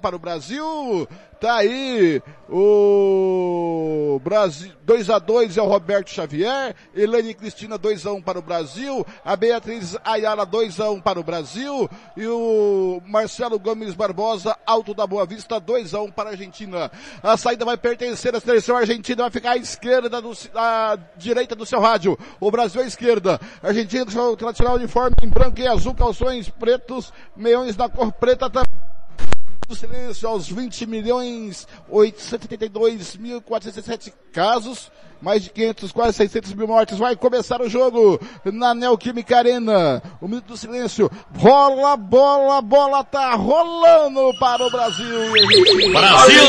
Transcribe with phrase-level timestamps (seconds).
[0.00, 1.06] para o Brasil.
[1.40, 8.12] Tá aí o Brasil 2 a 2 é o Roberto Xavier, Elane Cristina 2 a
[8.12, 13.00] 1 para o Brasil, a Beatriz Ayala 2 a 1 para o Brasil e o
[13.06, 16.90] Marcelo Gomes Barbosa Alto da Boa Vista 2 a 1 para a Argentina.
[17.22, 21.64] A saída vai pertencer à seleção argentina, vai ficar à esquerda do, à direita do
[21.64, 22.18] seu rádio.
[22.38, 23.40] O Brasil à esquerda.
[23.62, 24.04] A Argentina
[24.36, 28.89] tradicional uniforme em branco e azul, calções pretos, meiões da cor preta também
[29.70, 34.90] do silêncio aos 20 milhões 882 mil 467 casos,
[35.22, 36.98] mais de 500, quase 600 mil mortes.
[36.98, 40.02] Vai começar o jogo na Neoquímica Arena.
[40.20, 41.08] O minuto do silêncio.
[41.36, 45.32] Rola, bola, bola tá rolando para o Brasil.
[45.92, 46.42] Brasil!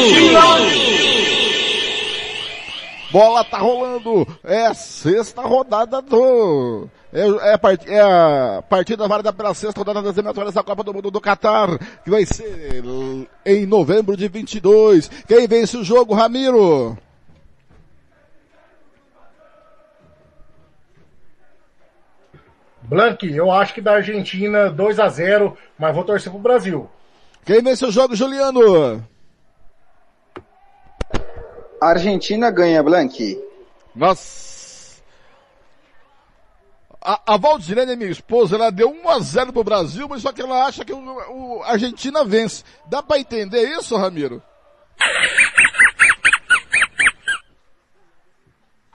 [3.11, 4.27] Bola tá rolando.
[4.43, 9.79] É a sexta rodada do é, é, a, part, é a partida válida pela sexta
[9.79, 12.83] rodada das eliminatórias da Copa do Mundo do Catar, que vai ser
[13.45, 15.09] em novembro de 22.
[15.27, 16.97] Quem vence o jogo, Ramiro?
[22.83, 26.89] Blank, eu acho que da Argentina 2 a 0 mas vou torcer pro Brasil.
[27.45, 29.03] Quem vence o jogo, Juliano?
[31.81, 33.41] A Argentina ganha, Blank.
[33.95, 34.50] Nossa.
[37.03, 40.41] A, a Valdirene, minha esposa, ela deu 1 a 0 pro Brasil, mas só que
[40.41, 42.63] ela acha que o, o Argentina vence.
[42.85, 44.41] Dá para entender isso, Ramiro?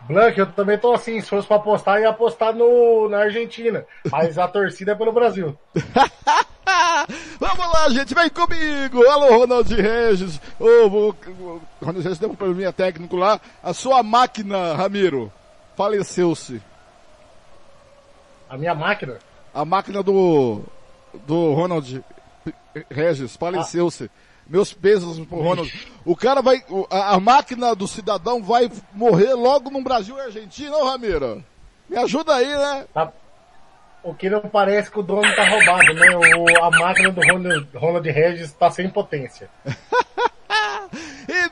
[0.06, 3.84] Blank, eu também tô assim, se fosse pra apostar, ia apostar no, na Argentina.
[4.08, 5.58] Mas a torcida é pelo Brasil.
[7.40, 9.04] Vamos lá, gente, vem comigo!
[9.08, 10.40] Alô, Ronald Regis!
[10.60, 13.40] Ô, o, o, Ronald Regis deu um probleminha técnico lá.
[13.62, 15.32] A sua máquina, Ramiro,
[15.76, 16.62] faleceu-se.
[18.48, 19.18] A minha máquina?
[19.52, 20.62] A máquina do,
[21.26, 22.04] do Ronald
[22.90, 24.04] Regis faleceu-se.
[24.04, 24.26] Ah.
[24.48, 25.72] Meus pesos pro Ronald.
[26.04, 30.76] O cara vai, a, a, máquina do cidadão vai morrer logo no Brasil e Argentina,
[30.76, 31.44] ô Ramiro?
[31.88, 32.86] Me ajuda aí, né?
[32.94, 33.12] Tá.
[34.04, 36.16] O que não parece que o dono tá roubado, né?
[36.16, 39.50] O, a máquina do Ronald, Ronald Regis tá sem potência.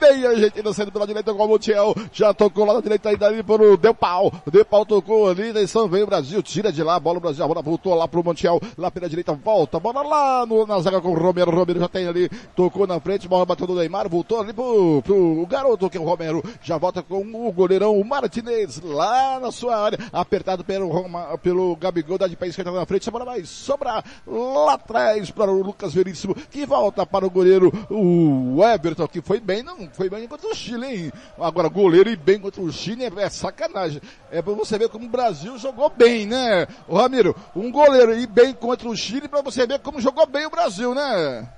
[0.04, 1.94] Vem a Argentina saindo pela direita com o Montiel.
[2.12, 4.31] Já tocou lá na direita ainda ali pro Del Pau.
[4.53, 7.42] Del Pau tocou ali, atenção, vem o Brasil, tira de lá, a bola o Brasil,
[7.42, 11.00] a bola voltou lá pro Montiel, lá pela direita, volta, bola lá no, na zaga
[11.00, 14.42] com o Romero, Romero já tem ali, tocou na frente, bola bateu no Neymar, voltou
[14.42, 18.82] ali pro, pro garoto que é o Romero, já volta com o goleirão, o Martinez,
[18.82, 23.09] lá na sua área, apertado pelo, Roma, pelo Gabigol, dá de pé esquerda na frente,
[23.09, 27.72] a bola vai sobrar lá atrás para o Lucas Veríssimo, que volta para o goleiro,
[27.88, 31.12] o Everton, que foi bem não foi bem contra o Chile, hein?
[31.38, 34.03] Agora, goleiro e bem contra o Chile é, é sacanagem.
[34.31, 36.66] É pra você ver como o Brasil jogou bem, né?
[36.88, 40.47] Ô Ramiro, um goleiro e bem contra o Chile pra você ver como jogou bem
[40.47, 41.49] o Brasil, né?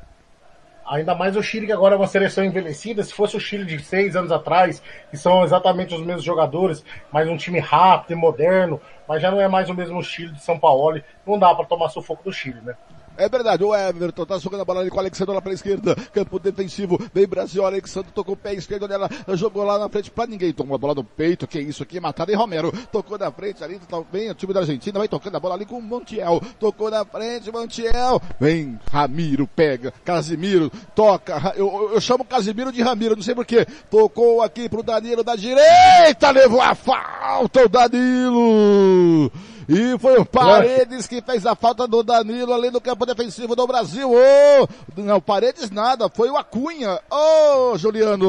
[0.87, 3.03] Ainda mais o Chile que agora é uma seleção envelhecida.
[3.03, 4.81] Se fosse o Chile de seis anos atrás,
[5.11, 9.41] que são exatamente os mesmos jogadores, mas um time rápido e moderno, mas já não
[9.41, 11.01] é mais o mesmo Chile de São Paulo.
[11.27, 12.77] Não dá para tomar sufoco do Chile, né?
[13.17, 15.95] É verdade, o Everton tá jogando a bola ali com o Alexandre lá pra esquerda,
[16.13, 20.27] campo defensivo, vem Brasil, Alexandre tocou o pé esquerdo dela, jogou lá na frente pra
[20.27, 23.63] ninguém, tomou a bola no peito, que isso aqui, matado, e Romero, tocou na frente
[23.65, 26.41] ali, tá, vem o time da Argentina, vai tocando a bola ali com o Montiel,
[26.59, 33.17] tocou na frente, Montiel, vem, Ramiro, pega, Casimiro, toca, eu, eu chamo Casimiro de Ramiro,
[33.17, 39.33] não sei porquê, tocou aqui pro Danilo da direita, levou a falta o Danilo!
[39.69, 43.67] E foi o Paredes que fez a falta do Danilo ali no campo defensivo do
[43.67, 44.09] Brasil.
[44.13, 47.01] Oh, não, Paredes nada, foi o Acunha.
[47.11, 48.27] Ô, oh, Juliano.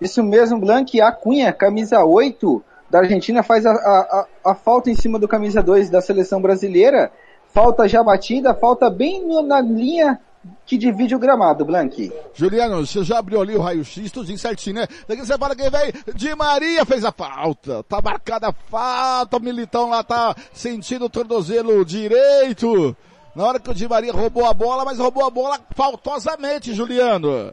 [0.00, 5.18] Isso mesmo, Blank, Acunha, camisa 8 da Argentina, faz a, a, a, falta em cima
[5.18, 7.10] do camisa 2 da seleção brasileira.
[7.48, 10.20] Falta já batida, falta bem na linha
[10.64, 12.12] que divide o gramado, Blanqui.
[12.34, 14.86] Juliano, você já abriu ali o raio-x, tudinho certinho, né?
[15.06, 17.82] Daqui você fala quem vem, Di Maria fez a falta.
[17.84, 22.96] Tá marcada a falta, o Militão lá tá sentindo o tornozelo direito.
[23.34, 27.52] Na hora que o Di Maria roubou a bola, mas roubou a bola faltosamente, Juliano.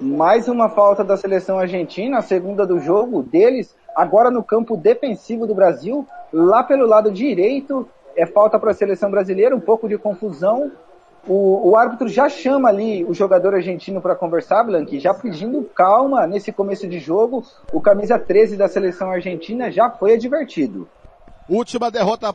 [0.00, 5.46] Mais uma falta da seleção argentina, a segunda do jogo deles, agora no campo defensivo
[5.46, 9.98] do Brasil, lá pelo lado direito, é falta para a seleção brasileira, um pouco de
[9.98, 10.72] confusão.
[11.26, 16.26] O, o árbitro já chama ali o jogador argentino para conversar, Blanqui, já pedindo calma
[16.26, 17.44] nesse começo de jogo.
[17.72, 20.88] O camisa 13 da seleção argentina já foi advertido.
[21.48, 22.34] Última derrota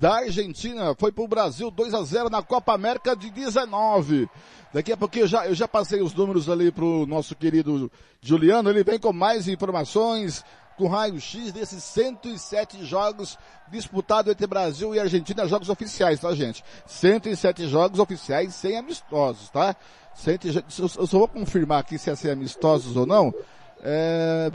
[0.00, 4.28] da Argentina foi para o Brasil 2 a 0 na Copa América de 19.
[4.72, 7.92] Daqui a pouco eu já, eu já passei os números ali para o nosso querido
[8.20, 8.70] Juliano.
[8.70, 10.44] Ele vem com mais informações
[10.80, 13.38] com raio-x desses 107 jogos
[13.68, 16.64] disputados entre Brasil e Argentina, jogos oficiais, tá gente?
[16.86, 19.76] 107 jogos oficiais sem amistosos, tá?
[20.78, 23.32] Eu só vou confirmar aqui se é sem amistosos ou não.
[23.82, 24.50] É,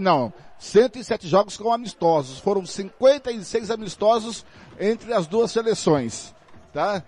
[0.00, 2.38] não, 107 jogos com amistosos.
[2.38, 4.46] Foram 56 amistosos
[4.78, 6.32] entre as duas seleções,
[6.72, 7.02] tá?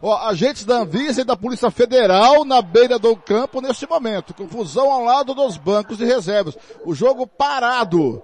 [0.00, 4.34] Ó, agentes da Anvisa e da Polícia Federal na beira do campo neste momento.
[4.34, 6.56] Confusão ao lado dos bancos de reservas.
[6.84, 8.22] O jogo parado.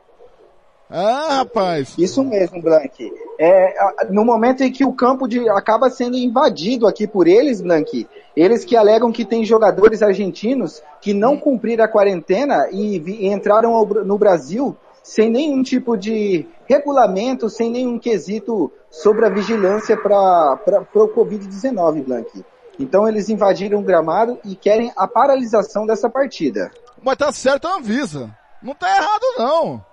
[0.90, 1.94] Ah, rapaz.
[1.98, 3.12] Isso mesmo, Blank.
[3.38, 3.74] É,
[4.10, 8.08] no momento em que o campo de, acaba sendo invadido aqui por eles, Blank,
[8.40, 13.74] eles que alegam que tem jogadores argentinos que não cumpriram a quarentena e, e entraram
[13.74, 20.86] ao, no Brasil sem nenhum tipo de regulamento, sem nenhum quesito sobre a vigilância para
[20.94, 22.44] o Covid-19, Blank.
[22.78, 26.70] Então eles invadiram o gramado e querem a paralisação dessa partida.
[27.02, 28.30] Mas tá certo a Anvisa.
[28.62, 29.84] Não tá errado não.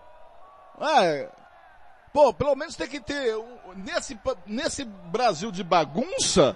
[1.00, 1.30] É,
[2.14, 3.36] pô, pelo menos tem que ter,
[3.76, 6.56] nesse, nesse Brasil de bagunça,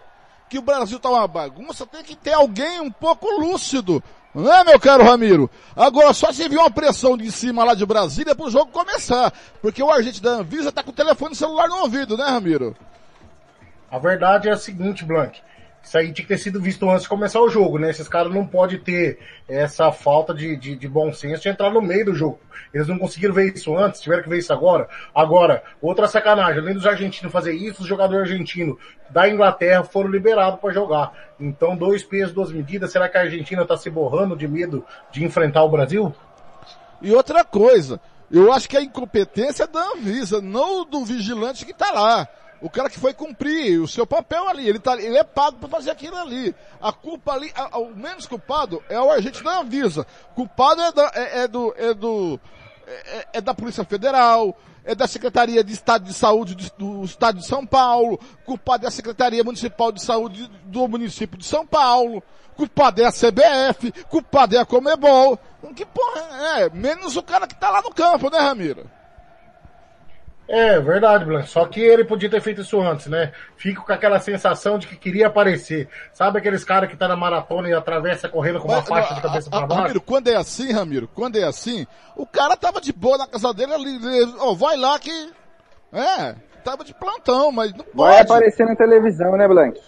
[0.49, 4.03] que o Brasil tá uma bagunça, tem que ter alguém um pouco lúcido.
[4.33, 5.49] Não é, meu caro Ramiro?
[5.75, 9.33] Agora, só se vir uma pressão de cima lá de Brasília pro jogo começar.
[9.61, 12.75] Porque o agente da Anvisa tá com o telefone celular no ouvido, né, Ramiro?
[13.89, 15.39] A verdade é a seguinte, Blank.
[15.81, 17.89] Isso aí tinha que ter sido visto antes de começar o jogo, né?
[17.89, 21.81] Esses caras não podem ter essa falta de, de, de, bom senso de entrar no
[21.81, 22.39] meio do jogo.
[22.73, 24.87] Eles não conseguiram ver isso antes, tiveram que ver isso agora.
[25.15, 28.77] Agora, outra sacanagem, além dos argentinos fazer isso, os jogadores argentinos
[29.09, 31.11] da Inglaterra foram liberados para jogar.
[31.39, 32.91] Então, dois pesos, duas medidas.
[32.91, 36.13] Será que a Argentina está se borrando de medo de enfrentar o Brasil?
[37.01, 37.99] E outra coisa,
[38.29, 42.27] eu acho que a incompetência é da Anvisa, não do vigilante que está lá.
[42.61, 45.69] O cara que foi cumprir o seu papel ali, ele, tá, ele é pago para
[45.69, 46.53] fazer aquilo ali.
[46.81, 50.05] A culpa ali, a, a, o menos culpado é o agente da Anvisa.
[50.35, 52.39] Culpado é, da, é, é do, é do,
[52.85, 57.45] é, é, da Polícia Federal, é da Secretaria de Estado de Saúde do Estado de
[57.45, 62.21] São Paulo, culpado é a Secretaria Municipal de Saúde do município de São Paulo,
[62.57, 65.39] culpado é a CBF, culpado é a Comebol.
[65.75, 66.69] Que porra é?
[66.69, 68.89] Menos o cara que tá lá no campo, né, Ramiro?
[70.49, 71.47] É, verdade, Blanc.
[71.47, 73.31] Só que ele podia ter feito isso antes, né?
[73.55, 75.87] Fico com aquela sensação de que queria aparecer.
[76.11, 79.21] Sabe aqueles caras que tá na maratona e atravessa correndo com uma Mas, faixa de
[79.21, 79.81] cabeça para baixo?
[79.83, 81.85] Ramiro, quando é assim, Ramiro, quando é assim,
[82.17, 83.99] o cara tava de boa na casa dele ali,
[84.39, 85.31] ó, oh, vai lá que,
[85.93, 87.95] é, tava de plantão, mas não pode.
[87.95, 89.79] Vai aparecer na televisão, né, Blank?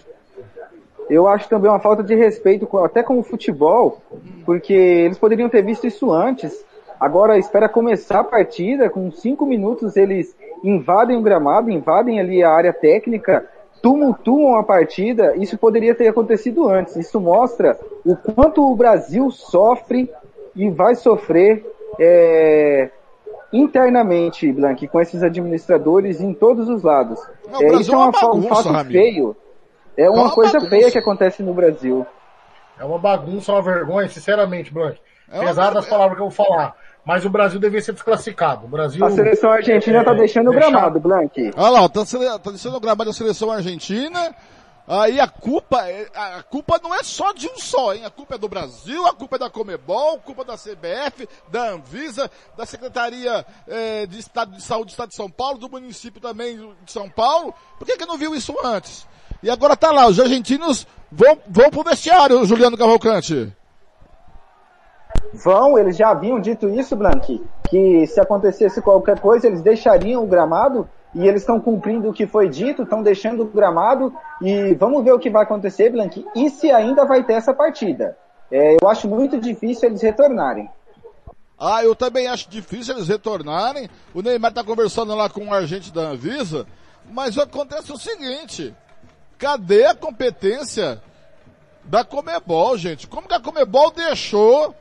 [1.09, 3.99] Eu acho também uma falta de respeito até com o futebol,
[4.45, 6.53] porque eles poderiam ter visto isso antes.
[6.99, 12.51] Agora espera começar a partida, com cinco minutos eles invadem o gramado, invadem ali a
[12.51, 13.45] área técnica,
[13.81, 16.95] tumultuam a partida, isso poderia ter acontecido antes.
[16.95, 20.11] Isso mostra o quanto o Brasil sofre
[20.55, 21.65] e vai sofrer
[21.99, 22.89] é,
[23.51, 27.19] internamente, Blank, com esses administradores em todos os lados.
[27.51, 29.35] Não, é, isso é, uma, é bagunça, um fato feio.
[29.97, 30.69] É uma, uma coisa bagunça.
[30.69, 32.05] feia que acontece no Brasil.
[32.79, 34.97] É uma bagunça, uma vergonha, sinceramente, Blank.
[35.31, 36.75] É Apesar das palavras que eu vou falar.
[37.05, 38.65] Mas o Brasil devia ser desclassificado.
[38.65, 41.51] O Brasil, a seleção argentina está é, deixando o gramado, Blank.
[41.55, 42.05] Olha lá, está
[42.39, 44.35] tá deixando o gramado da seleção argentina.
[44.87, 48.03] Aí a culpa, é, a culpa não é só de um só, hein?
[48.03, 51.69] A culpa é do Brasil, a culpa é da Comebol, a culpa da CBF, da
[51.69, 56.19] Anvisa, da Secretaria eh, de Estado de Saúde do Estado de São Paulo, do município
[56.19, 57.53] também de São Paulo.
[57.77, 59.07] Por que que não viu isso antes?
[59.41, 63.55] E agora tá lá, os argentinos vão, vão pro vestiário, Juliano Cavalcante.
[65.33, 70.27] Vão, eles já haviam dito isso, Blanqui, que se acontecesse qualquer coisa, eles deixariam o
[70.27, 75.03] gramado e eles estão cumprindo o que foi dito, estão deixando o gramado e vamos
[75.03, 78.17] ver o que vai acontecer, Blanqui, e se ainda vai ter essa partida.
[78.51, 80.69] É, eu acho muito difícil eles retornarem.
[81.57, 83.89] Ah, eu também acho difícil eles retornarem.
[84.13, 86.65] O Neymar está conversando lá com o agente da Anvisa,
[87.09, 88.75] mas acontece o seguinte,
[89.37, 91.01] cadê a competência
[91.83, 93.07] da Comebol, gente?
[93.07, 94.75] Como que a Comebol deixou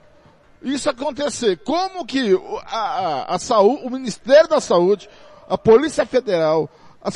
[0.63, 1.59] isso acontecer?
[1.59, 5.09] Como que a, a, a saúde, o Ministério da Saúde,
[5.49, 6.69] a Polícia Federal,
[7.03, 7.11] a,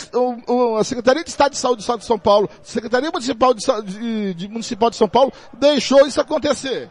[0.50, 3.54] o, a, Secretaria de Estado de Saúde do Estado de São Paulo, a Secretaria Municipal
[3.54, 6.90] de, de, de Municipal de São Paulo deixou isso acontecer?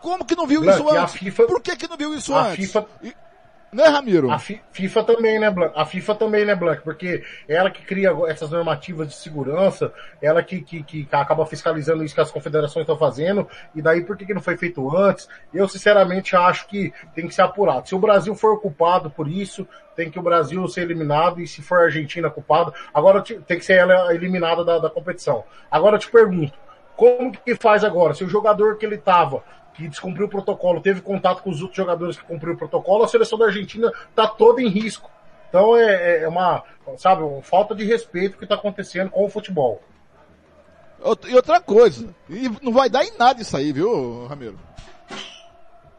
[0.00, 1.14] Como que não viu Blanc, isso antes?
[1.14, 2.66] FIFA, Por que que não viu isso antes?
[2.66, 3.14] FIFA, e,
[3.72, 4.30] né, Ramiro?
[4.30, 5.72] A FIFA também, né, Blanc?
[5.76, 6.82] A FIFA também, né, Blanc?
[6.82, 12.14] Porque ela que cria essas normativas de segurança, ela que, que, que acaba fiscalizando isso
[12.14, 15.28] que as confederações estão fazendo, e daí por que, que não foi feito antes?
[15.52, 17.88] Eu, sinceramente, acho que tem que ser apurado.
[17.88, 21.60] Se o Brasil for culpado por isso, tem que o Brasil ser eliminado, e se
[21.60, 25.44] for a Argentina culpado, agora tem que ser ela eliminada da, da competição.
[25.70, 26.54] Agora eu te pergunto,
[26.96, 28.14] como que faz agora?
[28.14, 29.44] Se o jogador que ele tava
[29.78, 33.08] que descumpriu o protocolo, teve contato com os outros jogadores que cumpriu o protocolo, a
[33.08, 35.08] seleção da Argentina está toda em risco.
[35.48, 36.64] Então é, é uma,
[36.96, 39.80] sabe, uma falta de respeito que está acontecendo com o futebol.
[41.28, 44.58] E outra coisa, e não vai dar em nada isso aí, viu, Ramiro?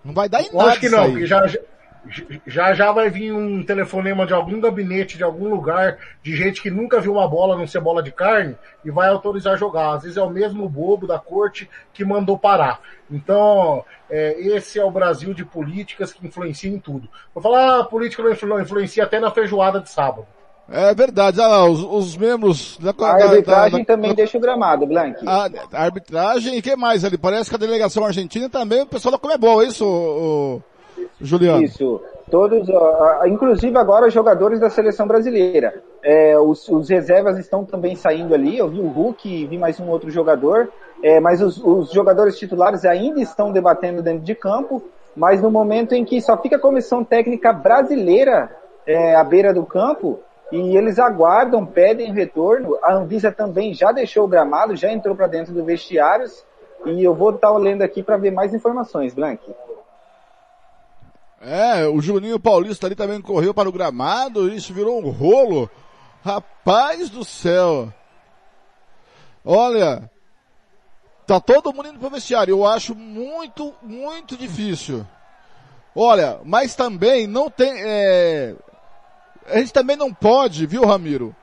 [0.03, 0.71] Não vai dar em Eu nada.
[0.71, 1.47] Acho que não, porque já,
[2.47, 6.69] já já vai vir um telefonema de algum gabinete, de algum lugar, de gente que
[6.69, 9.95] nunca viu uma bola não ser bola de carne e vai autorizar jogar.
[9.95, 12.79] Às vezes é o mesmo bobo da corte que mandou parar.
[13.11, 17.09] Então, é, esse é o Brasil de políticas que influenciam em tudo.
[17.33, 20.25] Vou falar, ah, a política não influencia até na feijoada de sábado.
[20.71, 24.37] É verdade, olha lá, os, os membros da A arbitragem da, da, também da, deixa
[24.37, 25.27] o gramado, Blank.
[25.27, 27.17] A, a, arbitragem e que mais ali?
[27.17, 30.63] Parece que a delegação argentina também, o pessoal da Comebol, é isso, o, o...
[31.21, 31.63] Juliano.
[31.63, 32.01] Isso.
[32.29, 32.67] Todos,
[33.27, 35.81] inclusive agora jogadores da seleção brasileira.
[36.03, 38.57] É, os, os, reservas estão também saindo ali.
[38.57, 40.69] Eu vi o Hulk, vi mais um outro jogador.
[41.03, 44.81] É, mas os, os, jogadores titulares ainda estão debatendo dentro de campo.
[45.15, 49.65] Mas no momento em que só fica a comissão técnica brasileira é, à beira do
[49.65, 50.19] campo,
[50.51, 52.77] e eles aguardam, pedem retorno.
[52.81, 56.45] A Anvisa também já deixou o gramado, já entrou para dentro do vestiários.
[56.85, 59.41] E eu vou estar lendo aqui para ver mais informações, Blank.
[61.41, 65.69] É, o Juninho Paulista ali também correu para o gramado, isso virou um rolo.
[66.23, 67.93] Rapaz do céu.
[69.45, 70.11] Olha,
[71.25, 72.51] tá todo mundo indo pro vestiário.
[72.51, 75.07] Eu acho muito, muito difícil.
[75.95, 78.55] Olha, mas também não tem, é,
[79.47, 81.35] a gente também não pode, viu, Ramiro?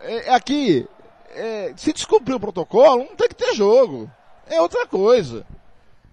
[0.00, 0.86] É, aqui,
[1.30, 4.10] é, se descumprir o protocolo, não tem que ter jogo.
[4.46, 5.46] É outra coisa.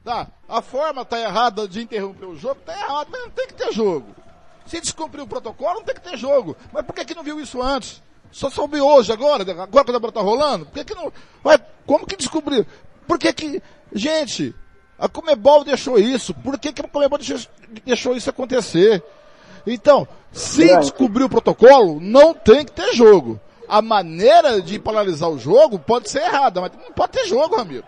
[0.03, 0.27] Tá?
[0.47, 3.71] A forma tá errada de interromper o jogo, tá errado, mas não tem que ter
[3.71, 4.15] jogo.
[4.65, 6.55] Se descumprir o protocolo, não tem que ter jogo.
[6.71, 8.01] Mas por que que não viu isso antes?
[8.31, 10.65] Só soube hoje, agora, agora que a bola tá rolando?
[10.65, 11.11] Por que que não...
[11.43, 12.65] Mas como que descobriu?
[13.07, 13.63] Por que que...
[13.91, 14.55] Gente,
[14.97, 16.33] a Comebol deixou isso.
[16.33, 17.39] Por que que a Comebol deixou,
[17.83, 19.03] deixou isso acontecer?
[19.65, 23.39] Então, se descobrir o protocolo, não tem que ter jogo.
[23.67, 27.85] A maneira de paralisar o jogo pode ser errada, mas não pode ter jogo, amigo.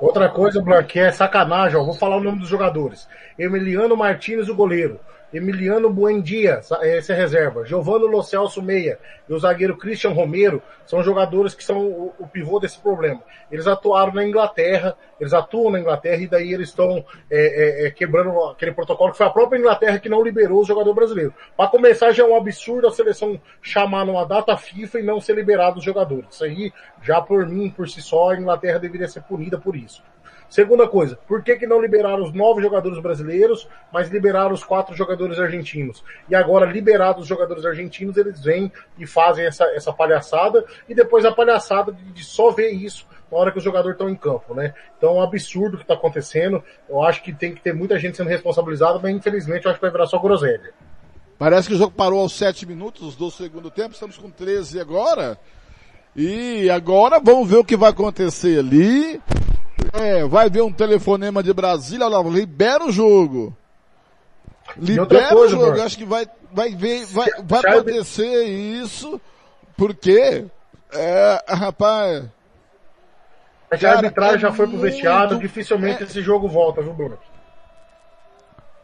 [0.00, 3.08] Outra coisa, Blanque, é sacanagem, ó, vou falar o nome dos jogadores.
[3.38, 5.00] Emiliano Martins, o goleiro.
[5.32, 7.64] Emiliano Buendia, esse é reserva.
[7.64, 12.26] Giovanni Lo Celso Meia e o zagueiro Christian Romero são jogadores que são o, o,
[12.26, 13.22] pivô desse problema.
[13.50, 18.36] Eles atuaram na Inglaterra, eles atuam na Inglaterra e daí eles estão é, é, quebrando
[18.44, 21.32] aquele protocolo que foi a própria Inglaterra que não liberou o jogador brasileiro.
[21.56, 25.36] Para começar, já é um absurdo a seleção chamar numa data FIFA e não ser
[25.36, 26.26] liberado os jogadores.
[26.30, 26.72] Isso aí,
[27.02, 30.02] já por mim, por si só, a Inglaterra deveria ser punida por isso.
[30.50, 34.96] Segunda coisa, por que, que não liberaram os nove jogadores brasileiros, mas liberaram os quatro
[34.96, 36.02] jogadores argentinos?
[36.28, 41.24] E agora, liberados os jogadores argentinos, eles vêm e fazem essa, essa palhaçada, e depois
[41.24, 44.74] a palhaçada de, só ver isso na hora que os jogadores estão em campo, né?
[44.98, 46.64] Então é um absurdo o que está acontecendo.
[46.88, 49.86] Eu acho que tem que ter muita gente sendo responsabilizada, mas infelizmente eu acho que
[49.86, 50.74] vai virar só groselha.
[51.38, 55.38] Parece que o jogo parou aos sete minutos do segundo tempo, estamos com 13 agora.
[56.16, 59.20] E agora vamos ver o que vai acontecer ali.
[59.92, 63.56] É, vai ver um telefonema de Brasília, lá, libera o jogo.
[64.76, 65.82] Libera coisa, o jogo, mano.
[65.82, 69.20] acho que vai, vai ver, vai, vai acontecer isso,
[69.76, 70.44] porque,
[70.92, 72.24] é, rapaz...
[73.78, 77.18] Se a arbitragem é já foi pro vestiário, dificilmente é, esse jogo volta, viu, Bruno?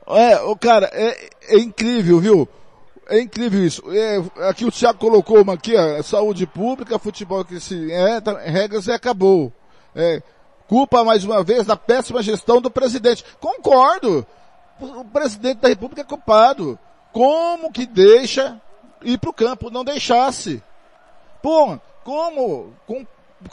[0.06, 2.48] É, o cara, é, é incrível, viu?
[3.08, 3.82] É incrível isso.
[3.92, 8.38] É, aqui o Thiago colocou uma aqui, ó, saúde pública, futebol que se é, tá,
[8.38, 9.52] regras e acabou.
[9.94, 10.22] É,
[10.68, 13.24] culpa mais uma vez da péssima gestão do presidente.
[13.40, 14.26] Concordo.
[14.80, 16.78] O presidente da república é culpado.
[17.12, 18.60] Como que deixa
[19.02, 19.70] ir pro campo?
[19.70, 20.62] Não deixasse.
[21.42, 22.74] Pô, como?
[22.86, 23.06] Com,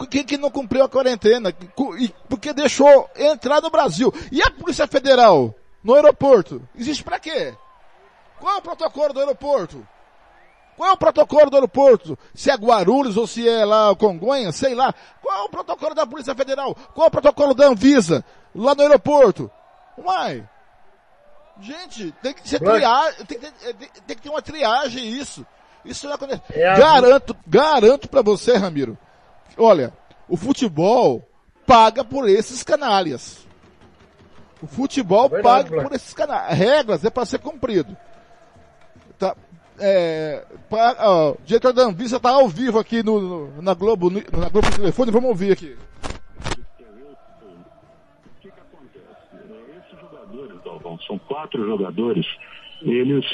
[0.10, 1.54] quem que não cumpriu a quarentena?
[2.28, 4.14] Porque deixou entrar no Brasil.
[4.32, 5.56] E a Polícia Federal?
[5.84, 6.68] no aeroporto.
[6.76, 7.54] Existe para quê?
[8.40, 9.86] Qual é o protocolo do aeroporto?
[10.76, 12.18] Qual é o protocolo do aeroporto?
[12.34, 14.94] Se é Guarulhos ou se é lá Congonhas, sei lá.
[15.22, 16.76] Qual é o protocolo da Polícia Federal?
[16.94, 18.26] Qual é o protocolo da Anvisa
[18.56, 19.52] lá no aeroporto?
[19.98, 20.48] Uai.
[21.62, 23.52] Gente, tem que ser triagem, tem, tem,
[24.08, 25.46] tem, que ter uma triagem isso.
[25.86, 26.42] Isso não acontece.
[26.50, 28.98] É garanto, garanto para você, Ramiro.
[29.58, 29.94] Olha,
[30.28, 31.22] o futebol
[31.68, 33.46] paga por esses canalhas.
[34.62, 36.58] O futebol é verdade, paga por esses canais.
[36.58, 37.96] Regras é para ser cumprido.
[39.20, 39.36] Tá,
[39.80, 44.10] é, pra, ó, o diretor da Anvisa está ao vivo aqui no, no, na Globo,
[44.10, 45.76] no, na Globo Telefone, vamos ouvir aqui.
[45.76, 45.78] O
[48.42, 49.06] que, acontece?
[49.78, 50.62] Esses jogadores,
[51.08, 52.26] são quatro jogadores,
[52.82, 53.26] eles,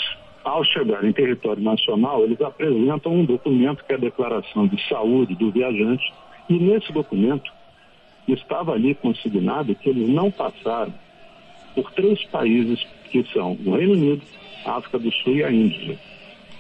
[0.44, 5.36] ao chegar em território nacional, eles apresentam um documento que é a declaração de saúde
[5.36, 6.14] do viajante,
[6.50, 7.52] e nesse documento
[8.28, 10.94] estava ali consignado que eles não passaram
[11.76, 14.22] por três países que são o Reino Unido,
[14.66, 15.98] África do Sul e a Índia.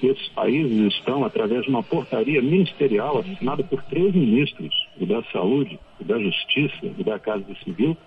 [0.01, 5.77] Esses países estão, através de uma portaria ministerial assinada por três ministros, o da Saúde,
[5.99, 7.97] o da Justiça e da Casa Civil,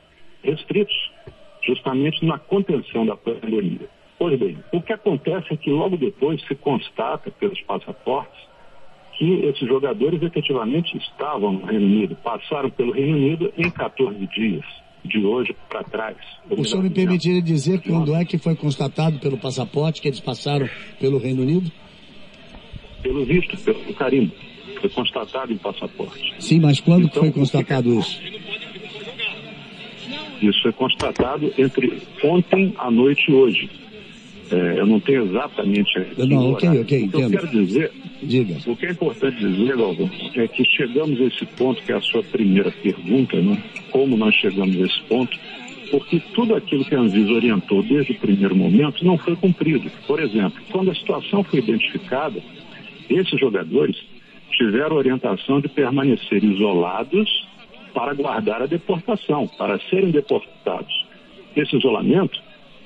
[0.43, 1.13] restritos
[1.63, 3.89] justamente na contenção da pandemia.
[4.19, 8.41] Pois bem, o que acontece é que logo depois se constata pelos passaportes
[9.19, 14.65] que esses jogadores efetivamente estavam no Reino Unido, passaram pelo Reino Unido em 14 dias
[15.05, 16.17] de hoje para trás.
[16.51, 20.69] O senhor me permitiria dizer quando é que foi constatado pelo passaporte que eles passaram
[21.01, 21.71] pelo Reino Unido?
[23.03, 24.33] Pelo visto, pelo carimbo.
[24.81, 26.35] Foi constatado em passaporte.
[26.39, 28.21] Sim, mas quando então, foi constatado isso?
[30.41, 33.71] Isso foi constatado entre ontem à noite e hoje.
[34.53, 35.91] É, eu não tenho exatamente.
[36.19, 37.23] Não, ok, ok, entendo.
[37.23, 37.91] Eu quero dizer,
[38.23, 38.71] Diga.
[38.71, 42.01] o que é importante dizer, Galvão, é que chegamos a esse ponto, que é a
[42.03, 43.63] sua primeira pergunta, né?
[43.91, 45.39] Como nós chegamos a esse ponto?
[45.91, 49.91] Porque tudo aquilo que a Anvisa orientou desde o primeiro momento não foi cumprido.
[50.07, 52.39] Por exemplo, quando a situação foi identificada,
[53.09, 53.97] esses jogadores
[54.51, 57.49] tiveram orientação de permanecer isolados
[57.95, 60.93] para guardar a deportação, para serem deportados.
[61.57, 62.39] Esse isolamento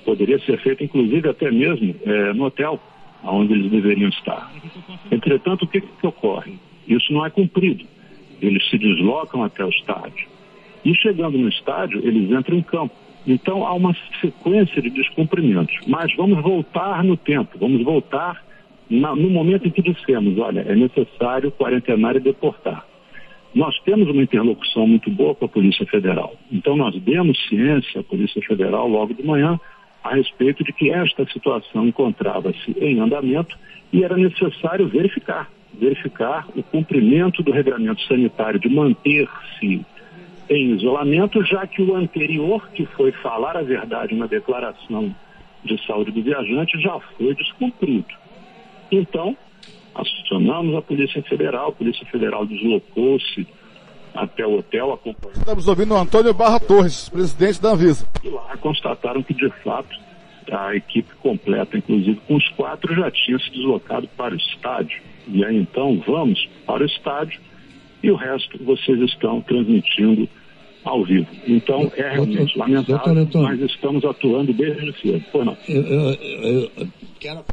[0.06, 2.80] Poderia ser feito, inclusive, até mesmo é, no hotel
[3.24, 4.52] onde eles deveriam estar.
[5.10, 6.54] Entretanto, o que, que ocorre?
[6.86, 7.84] Isso não é cumprido.
[8.40, 10.28] Eles se deslocam até o estádio.
[10.84, 12.94] E chegando no estádio, eles entram em campo.
[13.26, 15.74] Então há uma sequência de descumprimentos.
[15.88, 18.40] Mas vamos voltar no tempo, vamos voltar
[18.88, 22.86] na, no momento em que dissemos, olha, é necessário quarentenar e deportar.
[23.52, 26.36] Nós temos uma interlocução muito boa com a Polícia Federal.
[26.52, 29.58] Então nós demos ciência à Polícia Federal logo de manhã
[30.06, 33.56] a respeito de que esta situação encontrava-se em andamento
[33.92, 39.84] e era necessário verificar, verificar o cumprimento do regramento sanitário de manter-se
[40.48, 45.14] em isolamento, já que o anterior, que foi falar a verdade na declaração
[45.64, 48.06] de saúde do viajante, já foi descumprido.
[48.90, 49.36] Então,
[49.94, 53.46] acionamos a Polícia Federal, a Polícia Federal deslocou-se
[54.16, 55.38] até o hotel acompanhando.
[55.38, 58.06] Estamos ouvindo o Antônio Barra Torres, presidente da Anvisa.
[58.24, 59.94] E lá constataram que, de fato,
[60.50, 65.02] a equipe completa, inclusive com os quatro, já tinha se deslocado para o estádio.
[65.28, 67.40] E aí então vamos para o estádio
[68.02, 70.28] e o resto vocês estão transmitindo
[70.84, 71.26] ao vivo.
[71.46, 75.24] Então é realmente lamentável, mas estamos atuando desde cedo.
[75.32, 75.56] Foi não.
[75.68, 77.44] Eu, eu, eu, eu quero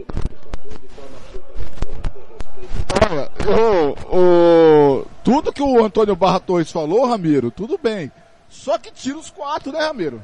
[3.47, 8.11] o, o, tudo que o Antônio Barra Torres falou, Ramiro, tudo bem.
[8.49, 10.21] Só que tira os quatro, né, Ramiro?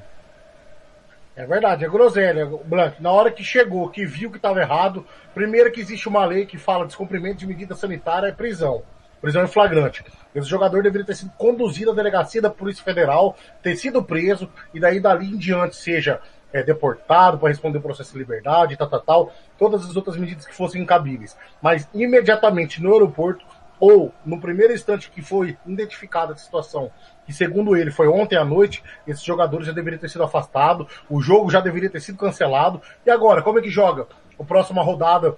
[1.36, 3.02] É verdade, é groselha, Blanc.
[3.02, 6.58] Na hora que chegou, que viu que estava errado, primeiro que existe uma lei que
[6.58, 8.84] fala descumprimento de medida sanitária é prisão.
[9.22, 10.04] Prisão em flagrante.
[10.36, 14.80] Esse jogador deveria ter sido conduzido à delegacia da Polícia Federal, ter sido preso, e
[14.80, 19.02] daí dali em diante seja é, deportado para responder o processo de liberdade, tal, tal,
[19.02, 21.38] tal, todas as outras medidas que fossem incabíveis.
[21.62, 23.46] Mas imediatamente no aeroporto,
[23.80, 26.92] ou no primeiro instante que foi identificada a situação,
[27.26, 31.22] que segundo ele foi ontem à noite, esses jogadores já deveriam ter sido afastados, o
[31.22, 32.82] jogo já deveria ter sido cancelado.
[33.06, 34.08] E agora, como é que joga?
[34.38, 35.38] A próxima rodada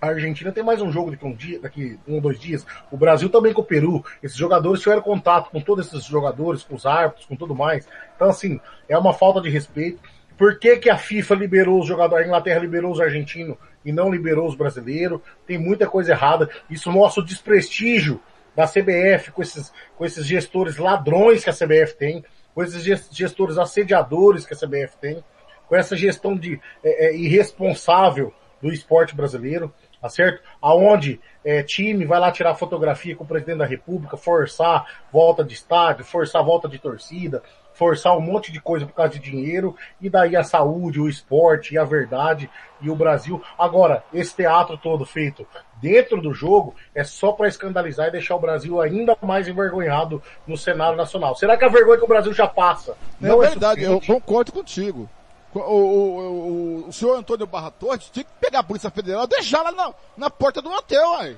[0.00, 2.66] a Argentina tem mais um jogo daqui um dia, daqui um ou dois dias.
[2.90, 4.04] O Brasil também com o Peru.
[4.22, 7.88] Esses jogadores tiveram contato com todos esses jogadores, com os árbitros, com tudo mais.
[8.14, 9.98] Então, assim, é uma falta de respeito.
[10.36, 14.10] Por que, que a FIFA liberou os jogadores, a Inglaterra liberou os argentinos e não
[14.10, 15.20] liberou os brasileiros?
[15.46, 16.48] Tem muita coisa errada.
[16.68, 18.20] Isso mostra o desprestígio
[18.54, 23.58] da CBF com esses, com esses gestores ladrões que a CBF tem, com esses gestores
[23.58, 25.24] assediadores que a CBF tem,
[25.68, 29.72] com essa gestão de é, é, irresponsável do esporte brasileiro
[30.06, 30.42] tá certo?
[30.60, 35.54] Aonde é, time vai lá tirar fotografia com o presidente da república, forçar volta de
[35.54, 37.42] estádio, forçar volta de torcida,
[37.76, 41.74] forçar um monte de coisa por causa de dinheiro, e daí a saúde, o esporte,
[41.74, 43.42] e a verdade, e o Brasil.
[43.58, 45.46] Agora, esse teatro todo feito
[45.80, 50.56] dentro do jogo é só para escandalizar e deixar o Brasil ainda mais envergonhado no
[50.56, 51.34] cenário nacional.
[51.34, 52.96] Será que a vergonha que o Brasil já passa?
[53.20, 55.08] Não, é verdade, eu concordo contigo
[55.54, 59.28] o, o, o, o senhor Antônio Barra Torres tinha que pegar a Polícia Federal e
[59.28, 61.36] deixar lá na, na porta do hotel, uai.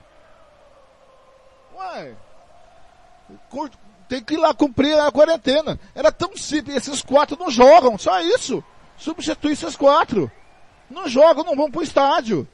[1.75, 2.17] Uai.
[4.09, 5.79] Tem que ir lá cumprir a quarentena.
[5.95, 8.65] Era tão simples, esses quatro não jogam, só isso.
[8.97, 10.31] Substitui esses quatro.
[10.91, 12.49] Não jogam, não vão pro estádio.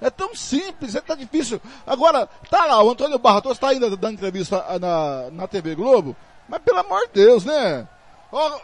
[0.00, 1.60] É tão simples, é tão difícil.
[1.86, 6.16] Agora, tá lá, o Antônio Barra Torres tá ainda dando entrevista na, na TV Globo,
[6.48, 7.86] mas pelo amor de Deus, né?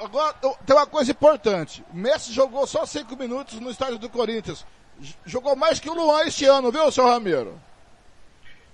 [0.02, 0.32] agora,
[0.64, 1.84] tem uma coisa importante.
[1.92, 4.64] Messi jogou só cinco minutos no estádio do Corinthians.
[5.26, 7.60] Jogou mais que o Luan este ano, viu, seu Ramiro?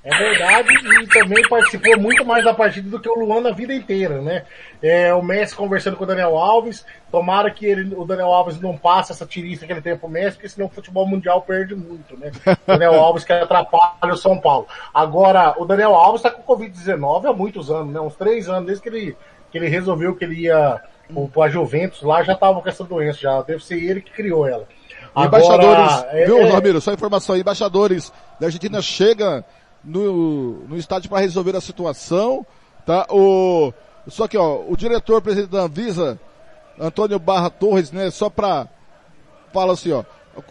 [0.04, 0.68] É verdade,
[1.00, 4.44] e também participou muito mais da partida do que o Luan na vida inteira, né?
[4.82, 8.76] É, o Messi conversando com o Daniel Alves, tomara que ele, o Daniel Alves não
[8.76, 12.18] passe essa tirista que ele tem pro Messi, porque senão o futebol mundial perde muito,
[12.18, 12.32] né?
[12.44, 14.66] O Daniel Alves que atrapalha o São Paulo.
[14.92, 18.00] Agora, o Daniel Alves tá com Covid-19 há muitos anos, né?
[18.00, 19.16] Uns três anos, desde que ele
[19.52, 20.80] que ele resolveu que ele ia
[21.42, 24.66] a Juventus lá já tava com essa doença, já deve ser ele que criou ela.
[25.14, 26.50] Agora, embaixadores, é, viu, é...
[26.50, 28.10] Ramiro, só informação, embaixadores
[28.40, 29.44] da Argentina chega
[29.84, 32.46] no, no estádio para resolver a situação,
[32.86, 33.06] tá?
[33.10, 33.72] O,
[34.08, 36.18] só que, ó, o diretor presidente da Anvisa,
[36.78, 38.68] Antônio Barra Torres, né, só para
[39.52, 40.02] fala assim, ó,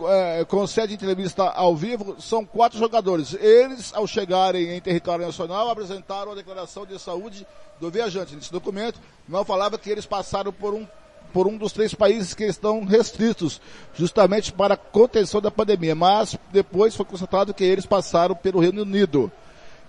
[0.08, 3.34] é, concede entrevista ao vivo, são quatro jogadores.
[3.34, 7.48] Eles, ao chegarem em território nacional, apresentaram a declaração de saúde
[7.80, 8.36] do viajante.
[8.36, 10.88] Nesse documento, não falava que eles passaram por um,
[11.32, 13.62] por um dos três países que estão restritos,
[13.94, 15.96] justamente para contenção da pandemia.
[15.96, 19.32] Mas depois foi constatado que eles passaram pelo Reino Unido.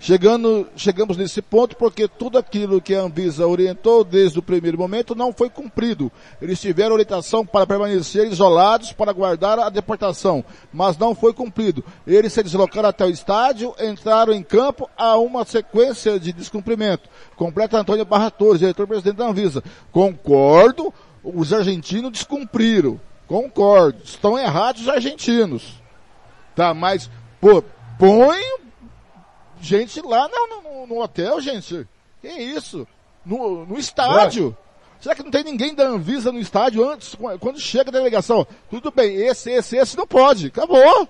[0.02, 5.14] Chegando, chegamos nesse ponto porque tudo aquilo que a Anvisa orientou desde o primeiro momento
[5.14, 6.11] não foi cumprido.
[6.40, 11.85] Eles tiveram orientação para permanecer isolados para guardar a deportação, mas não foi cumprido.
[12.05, 17.09] Eles se deslocaram até o estádio, entraram em campo a uma sequência de descumprimento.
[17.37, 19.62] Completa Antônio Barra Torres, diretor-presidente da Anvisa.
[19.92, 23.00] Concordo, os argentinos descumpriram.
[23.26, 24.02] Concordo.
[24.04, 25.80] Estão errados os argentinos.
[26.54, 27.62] Tá, mas, pô,
[27.98, 28.42] põe
[29.61, 31.87] gente lá no, no, no hotel, gente.
[32.20, 32.87] Que isso?
[33.24, 34.56] No, no estádio.
[35.00, 38.46] Será que não tem ninguém da Anvisa no estádio antes, quando chega a delegação?
[38.70, 40.48] Tudo bem, esse, esse, esse não pode.
[40.48, 41.08] Acabou.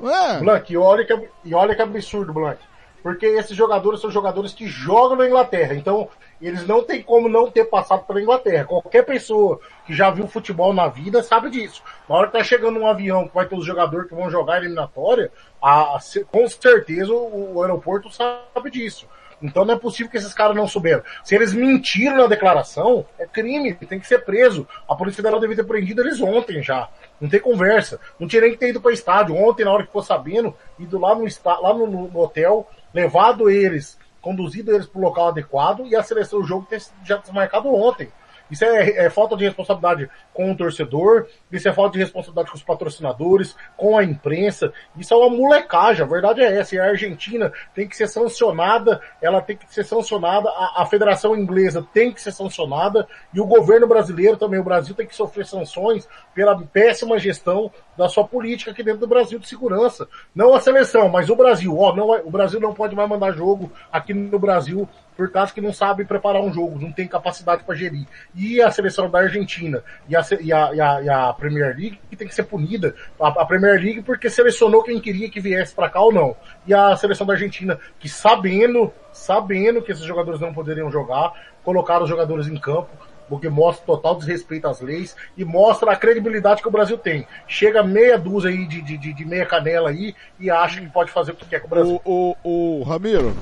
[0.00, 0.38] É?
[0.38, 2.58] Blank, e olha que, e olha que absurdo, Blank.
[3.04, 5.74] Porque esses jogadores são jogadores que jogam na Inglaterra.
[5.74, 6.08] Então,
[6.40, 8.64] eles não tem como não ter passado pela Inglaterra.
[8.64, 11.82] Qualquer pessoa que já viu futebol na vida sabe disso.
[12.08, 14.54] Na hora que tá chegando um avião que vai ter os jogadores que vão jogar
[14.54, 16.00] a eliminatória, a, a,
[16.32, 19.06] com certeza o, o aeroporto sabe disso.
[19.42, 21.02] Então não é possível que esses caras não souberam.
[21.22, 24.66] Se eles mentiram na declaração, é crime, tem que ser preso.
[24.88, 26.88] A Polícia Federal devia ter prendido eles ontem já.
[27.20, 28.00] Não tem conversa.
[28.18, 29.36] Não tinha nem que ter ido para estádio.
[29.36, 33.98] Ontem, na hora que ficou sabendo, ido lá no, lá no, no hotel, levado eles,
[34.22, 38.10] conduzido eles para o local adequado e a seleção do jogo ter já desmarcado ontem.
[38.54, 42.56] Isso é, é, falta de responsabilidade com o torcedor, isso é falta de responsabilidade com
[42.56, 44.72] os patrocinadores, com a imprensa.
[44.96, 46.76] Isso é uma molecagem, a verdade é essa.
[46.76, 51.36] E a Argentina tem que ser sancionada, ela tem que ser sancionada, a, a Federação
[51.36, 55.46] Inglesa tem que ser sancionada e o governo brasileiro também, o Brasil tem que sofrer
[55.46, 60.06] sanções pela péssima gestão da sua política aqui dentro do Brasil de segurança.
[60.32, 61.76] Não a seleção, mas o Brasil.
[61.76, 65.60] Ó, não, o Brasil não pode mais mandar jogo aqui no Brasil por causa que
[65.60, 68.06] não sabe preparar um jogo, não tem capacidade para gerir.
[68.34, 72.00] E a seleção da Argentina e a, e a, e a, e a Premier League
[72.08, 72.94] que tem que ser punida.
[73.20, 76.36] A, a, Premier League porque selecionou quem queria que viesse para cá ou não.
[76.66, 82.04] E a seleção da Argentina que sabendo, sabendo que esses jogadores não poderiam jogar, colocaram
[82.04, 82.90] os jogadores em campo
[83.28, 87.26] porque mostra total desrespeito às leis e mostra a credibilidade que o Brasil tem.
[87.46, 91.32] Chega meia dúzia aí de, de, de meia canela aí e acha que pode fazer
[91.32, 92.00] o que quer com o Brasil.
[92.04, 93.36] O, o, o Ramiro,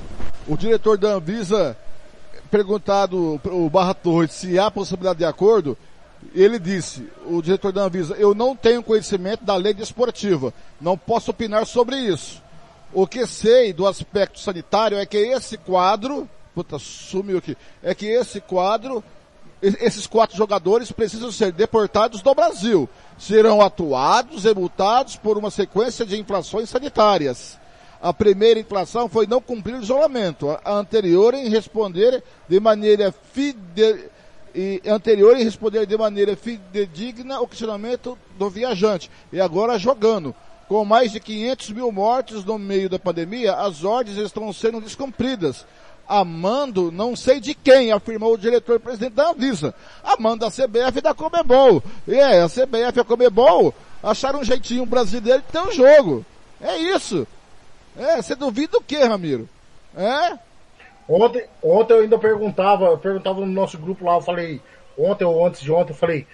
[0.46, 1.76] o diretor da Anvisa,
[2.50, 5.76] perguntado o Barra Torres se há possibilidade de acordo,
[6.34, 11.30] ele disse, o diretor da Anvisa, eu não tenho conhecimento da lei desportiva, não posso
[11.30, 12.42] opinar sobre isso.
[12.92, 18.06] O que sei do aspecto sanitário é que esse quadro, puta, sumiu aqui, é que
[18.06, 19.02] esse quadro,
[19.62, 22.88] esses quatro jogadores precisam ser deportados do Brasil.
[23.16, 27.58] Serão atuados e multados por uma sequência de inflações sanitárias.
[28.00, 34.10] A primeira inflação foi não cumprir o isolamento, a anterior em responder de maneira fide
[34.54, 39.10] e anterior em responder de maneira fidedigna ao questionamento do viajante.
[39.32, 40.34] E agora jogando.
[40.68, 45.66] Com mais de 500 mil mortes no meio da pandemia, as ordens estão sendo descumpridas.
[46.08, 49.74] Amando não sei de quem, afirmou o diretor-presidente da Anvisa.
[50.02, 51.82] Amando a CBF e da Comebol.
[52.06, 56.24] E é, a CBF e a Comebol acharam um jeitinho brasileiro de ter um jogo.
[56.60, 57.26] É isso.
[57.96, 59.48] É, você duvida o que, Ramiro?
[59.96, 60.38] É?
[61.08, 64.60] Ontem, ontem eu ainda perguntava, eu perguntava no nosso grupo lá, eu falei,
[64.96, 66.26] ontem ou antes de ontem, eu falei,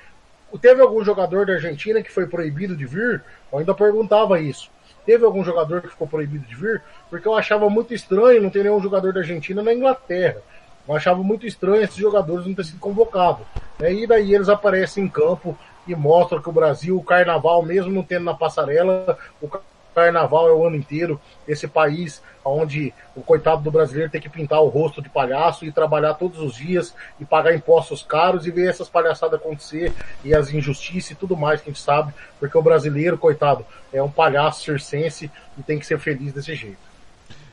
[0.61, 3.23] teve algum jogador da Argentina que foi proibido de vir?
[3.51, 4.71] Eu ainda perguntava isso.
[5.09, 6.83] Teve algum jogador que ficou proibido de vir?
[7.09, 10.43] Porque eu achava muito estranho não ter nenhum jogador da Argentina na Inglaterra.
[10.87, 13.47] Eu achava muito estranho esses jogadores não terem sido convocados.
[13.81, 18.03] E daí eles aparecem em campo e mostram que o Brasil, o carnaval, mesmo não
[18.03, 19.49] tendo na passarela, o
[19.99, 24.63] carnaval é o ano inteiro, esse país onde o coitado do brasileiro tem que pintar
[24.63, 28.71] o rosto de palhaço e trabalhar todos os dias e pagar impostos caros e ver
[28.71, 29.93] essas palhaçadas acontecer
[30.25, 34.03] e as injustiças e tudo mais que a gente sabe, porque o brasileiro, coitado, é
[34.03, 36.89] um palhaço circense e tem que ser feliz desse jeito.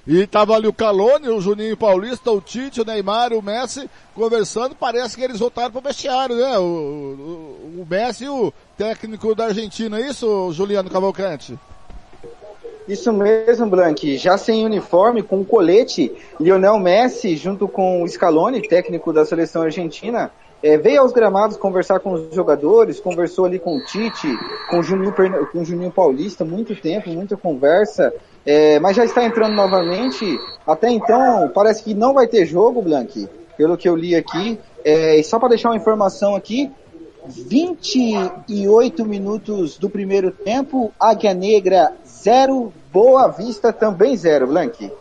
[0.08, 4.75] E tava ali o Calone, o Juninho Paulista, o Tite, o Neymar, o Messi conversando.
[4.75, 6.60] Parece que eles voltaram pro vestiário, né?
[6.60, 11.58] O, o, o Messi, o técnico da Argentina, é isso, Juliano Cavalcante?
[12.88, 14.17] Isso mesmo, Blank.
[14.17, 20.32] Já sem uniforme, com colete, Lionel Messi, junto com o Scaloni, técnico da seleção argentina,
[20.62, 24.28] é, veio aos gramados conversar com os jogadores, conversou ali com o Tite,
[24.69, 25.13] com o Juninho,
[25.52, 28.13] com o Juninho Paulista, muito tempo, muita conversa,
[28.45, 30.39] é, mas já está entrando novamente.
[30.65, 34.60] Até então, parece que não vai ter jogo, Blank, pelo que eu li aqui.
[34.84, 36.71] É, e só para deixar uma informação aqui,
[37.28, 41.91] 28 minutos do primeiro tempo, Águia Negra
[42.25, 44.91] zero, Boa Vista também zero, Blank.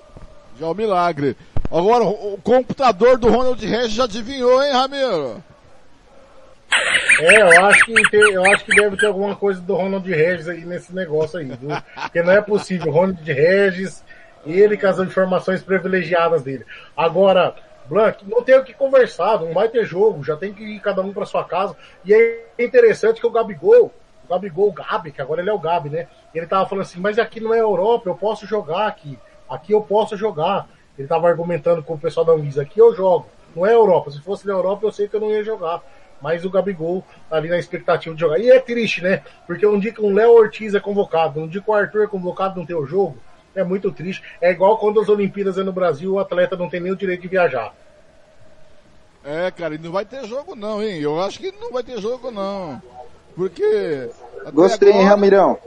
[0.61, 1.35] Já é um milagre.
[1.71, 5.43] Agora, o computador do Ronald Regis já adivinhou, hein, Ramiro?
[7.21, 10.49] É, eu acho que tem, eu acho que deve ter alguma coisa do Ronald Regis
[10.49, 11.71] aí nesse negócio aí, viu?
[11.95, 14.05] Porque não é possível, Ronald Regis,
[14.45, 16.67] ele com as informações privilegiadas dele.
[16.95, 17.55] Agora,
[17.87, 21.01] Blank, não tem o que conversar, não vai ter jogo, já tem que ir cada
[21.01, 21.75] um para sua casa.
[22.05, 23.91] E é interessante que o Gabigol,
[24.25, 26.09] o Gabigol, o Gabi, que agora ele é o Gabi, né?
[26.35, 29.19] Ele tava falando assim, mas aqui não é Europa, eu posso jogar aqui.
[29.49, 30.69] Aqui eu posso jogar.
[30.99, 33.27] Ele tava argumentando com o pessoal da Anvisa, aqui eu jogo.
[33.55, 34.11] Não é Europa.
[34.11, 35.83] Se fosse na Europa, eu sei que eu não ia jogar.
[36.21, 38.39] Mas o Gabigol ali na expectativa de jogar.
[38.39, 39.23] E é triste, né?
[39.47, 42.07] Porque um dia que um Léo Ortiz é convocado, um dia que o Arthur é
[42.07, 43.19] convocado não tem o jogo,
[43.55, 44.23] é muito triste.
[44.41, 47.23] É igual quando as Olimpíadas é no Brasil, o atleta não tem nem o direito
[47.23, 47.75] de viajar.
[49.25, 51.01] É, cara, e não vai ter jogo não, hein?
[51.01, 52.81] Eu acho que não vai ter jogo não.
[53.35, 54.09] Porque.
[54.53, 55.03] Gostei, agora...
[55.03, 55.59] hein, Ramirão?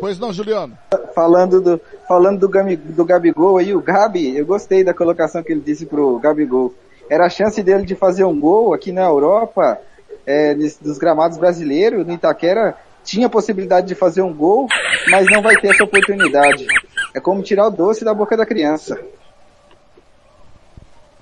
[0.00, 0.78] Pois não, Juliano.
[1.14, 5.60] Falando do, falando do, do Gabigol aí, o Gabi, eu gostei da colocação que ele
[5.60, 6.72] disse pro Gabigol.
[7.10, 9.80] Era a chance dele de fazer um gol aqui na Europa,
[10.24, 14.66] é, dos gramados brasileiros, no Itaquera, tinha possibilidade de fazer um gol,
[15.10, 16.66] mas não vai ter essa oportunidade.
[17.14, 19.00] É como tirar o doce da boca da criança.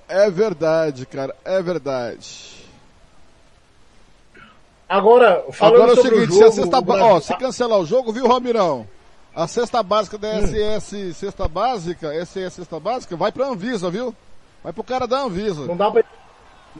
[0.08, 2.55] É verdade, cara, é verdade.
[4.88, 8.28] Agora, falando Agora é o seguinte, o jogo, se, ó, se cancelar o jogo, viu,
[8.28, 8.86] Ramirão?
[9.34, 11.12] A cesta básica da SS, hum.
[11.12, 14.14] cesta básica, SS cesta básica, vai pra Anvisa, viu?
[14.62, 15.66] Vai pro cara da Anvisa.
[15.66, 16.04] Não dá pra,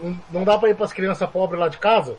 [0.01, 2.17] não, não dá pra ir pras crianças pobres lá de casa?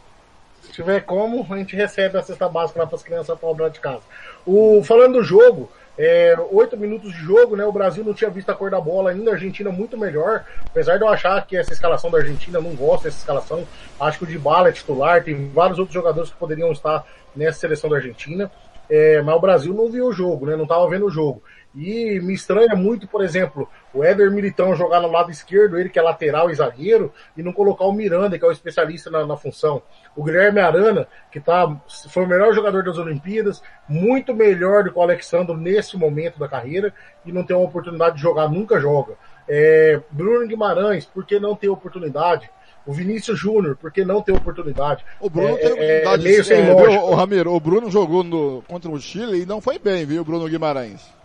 [0.62, 3.80] Se tiver como, a gente recebe a cesta básica lá pras crianças pobres lá de
[3.80, 4.02] casa.
[4.46, 7.66] O, falando do jogo, é, oito minutos de jogo, né?
[7.66, 10.46] O Brasil não tinha visto a cor da bola ainda, a Argentina muito melhor.
[10.66, 13.68] Apesar de eu achar que essa escalação da Argentina, não gosto dessa escalação.
[14.00, 17.04] Acho que o Dybala é titular, tem vários outros jogadores que poderiam estar
[17.36, 18.52] nessa seleção da Argentina.
[18.90, 20.56] É, mas o Brasil não viu o jogo, né?
[20.56, 21.42] Não estava vendo o jogo.
[21.78, 26.00] E me estranha muito, por exemplo, o Éder Militão jogar no lado esquerdo, ele que
[26.00, 29.38] é lateral e zagueiro, e não colocar o Miranda, que é o especialista na, na
[29.38, 29.84] função.
[30.16, 34.98] O Guilherme Arana, que tá, foi o melhor jogador das Olimpíadas, muito melhor do que
[34.98, 36.92] o Alexandre nesse momento da carreira,
[37.24, 39.14] e não tem uma oportunidade de jogar, nunca joga.
[39.48, 42.50] É, Bruno Guimarães, por que não ter oportunidade?
[42.88, 45.06] O Vinícius Júnior, porque não tem oportunidade?
[45.20, 46.26] O Bruno é, tem oportunidade.
[46.26, 47.04] É, meio sem é, lógica.
[47.04, 50.48] o Ramiro, o Bruno jogou no, contra o Chile e não foi bem, viu, Bruno
[50.48, 51.18] Guimarães?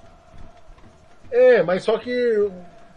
[1.33, 2.51] É, mas só que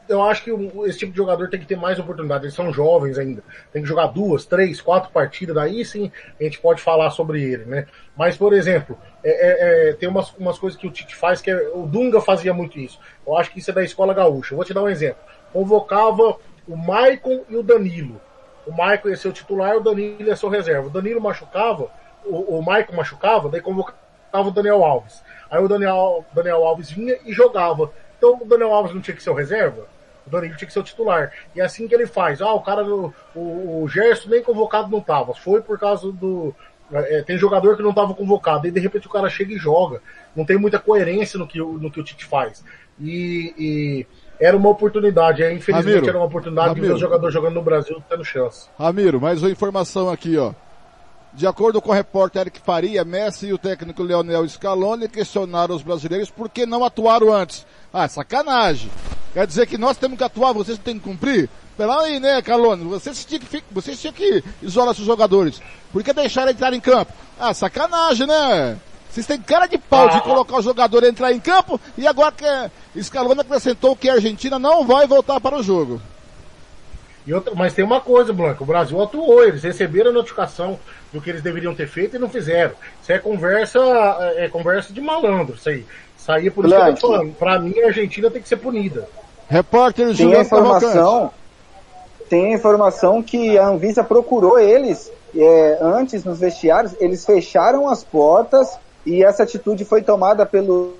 [0.07, 0.51] eu acho que
[0.85, 2.45] esse tipo de jogador tem que ter mais oportunidade.
[2.45, 3.43] Eles são jovens ainda.
[3.71, 5.55] Tem que jogar duas, três, quatro partidas.
[5.55, 7.87] Daí sim a gente pode falar sobre ele, né?
[8.15, 11.49] Mas, por exemplo, é, é, é, tem umas, umas coisas que o Tite faz que
[11.49, 12.99] é, o Dunga fazia muito isso.
[13.25, 14.53] Eu acho que isso é da escola gaúcha.
[14.53, 15.21] Eu vou te dar um exemplo.
[15.51, 18.21] Convocava o Maicon e o Danilo.
[18.67, 20.87] O Maicon ia ser o titular, o Danilo ia ser o reserva.
[20.87, 21.89] O Danilo machucava,
[22.25, 23.95] o, o Maicon machucava, daí convocava
[24.33, 25.23] o Daniel Alves.
[25.49, 27.91] Aí o Daniel, Daniel Alves vinha e jogava.
[28.25, 29.87] Então o Daniel Alves não tinha que ser o reserva?
[30.25, 31.31] O Danilo tinha que ser o titular.
[31.55, 32.41] E é assim que ele faz.
[32.41, 35.35] Ah, o cara, o, o Gerson nem convocado não tava.
[35.35, 36.53] Foi por causa do.
[36.91, 38.67] É, tem jogador que não tava convocado.
[38.67, 40.01] E de repente o cara chega e joga.
[40.35, 42.63] Não tem muita coerência no que, no que o Tite faz.
[42.99, 44.07] E, e
[44.39, 45.43] era uma oportunidade.
[45.43, 46.85] É, infelizmente Ramiro, era uma oportunidade Ramiro.
[46.85, 48.67] de ver o jogador jogando no Brasil tendo chance.
[48.79, 50.53] Ramiro, mais uma informação aqui, ó.
[51.35, 55.83] De acordo com o repórter Eric Faria, Messi e o técnico Leonel Scaloni questionaram os
[55.83, 57.65] brasileiros por que não atuaram antes.
[57.93, 58.89] Ah, sacanagem.
[59.33, 61.49] Quer dizer que nós temos que atuar, vocês têm que cumprir?
[61.75, 62.85] Pera aí, né, Calone?
[62.85, 65.61] Vocês tinham que, vocês tinham que isolar seus jogadores.
[65.91, 67.11] Por que deixaram entrar em campo?
[67.37, 68.77] Ah, sacanagem, né?
[69.11, 73.03] Vocês têm cara de pau de colocar o jogador entrar em campo e agora que
[73.03, 76.01] Scaloni acrescentou que a Argentina não vai voltar para o jogo.
[77.27, 80.79] E outra, mas tem uma coisa, Blanco, o Brasil atuou, eles receberam a notificação
[81.15, 82.73] do que eles deveriam ter feito e não fizeram.
[83.01, 83.79] Isso é conversa,
[84.35, 85.85] é conversa de malandro, isso aí.
[86.17, 87.33] Isso aí é por isso que eu tô falando.
[87.35, 89.07] Pra mim, a Argentina tem que ser punida.
[89.47, 90.85] Repórter Tem a Juliano Cavalcante.
[90.85, 91.31] informação,
[92.29, 98.03] tem a informação que a Anvisa procurou eles é, antes nos vestiários, eles fecharam as
[98.03, 100.97] portas e essa atitude foi tomada pelo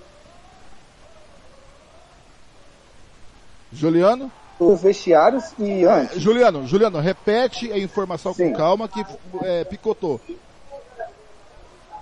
[3.74, 4.32] Juliano?
[4.60, 6.20] Os vestiários e antes.
[6.22, 8.52] Juliano, Juliano, repete a informação Sim.
[8.52, 9.04] com calma que
[9.44, 10.20] é, picotou.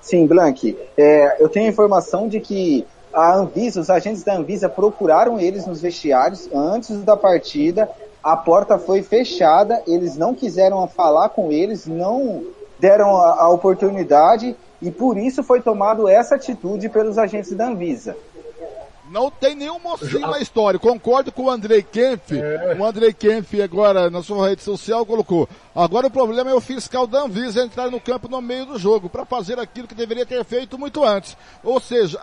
[0.02, 0.78] Sim, Blank.
[0.98, 5.66] É, eu tenho a informação de que a Anvisa, os agentes da Anvisa procuraram eles
[5.66, 7.90] nos vestiários antes da partida.
[8.22, 12.44] A porta foi fechada, eles não quiseram falar com eles, não
[12.80, 18.18] deram a, a oportunidade e por isso foi tomado essa atitude pelos agentes da Anvisa.
[19.14, 20.80] Não tem nenhum mocinho na história.
[20.80, 22.36] Concordo com o Andrei Kempf.
[22.36, 22.76] É.
[22.80, 25.48] O Andrei Kempf agora na sua rede social colocou.
[25.76, 29.08] Agora o problema é o fiscal da Anvisa entrar no campo no meio do jogo
[29.08, 31.38] para fazer aquilo que deveria ter feito muito antes.
[31.64, 32.20] Ou seja,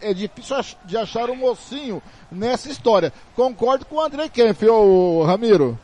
[0.00, 3.12] é difícil de achar um mocinho nessa história.
[3.34, 5.76] Concordo com o Andrei Kempf, ô Ramiro.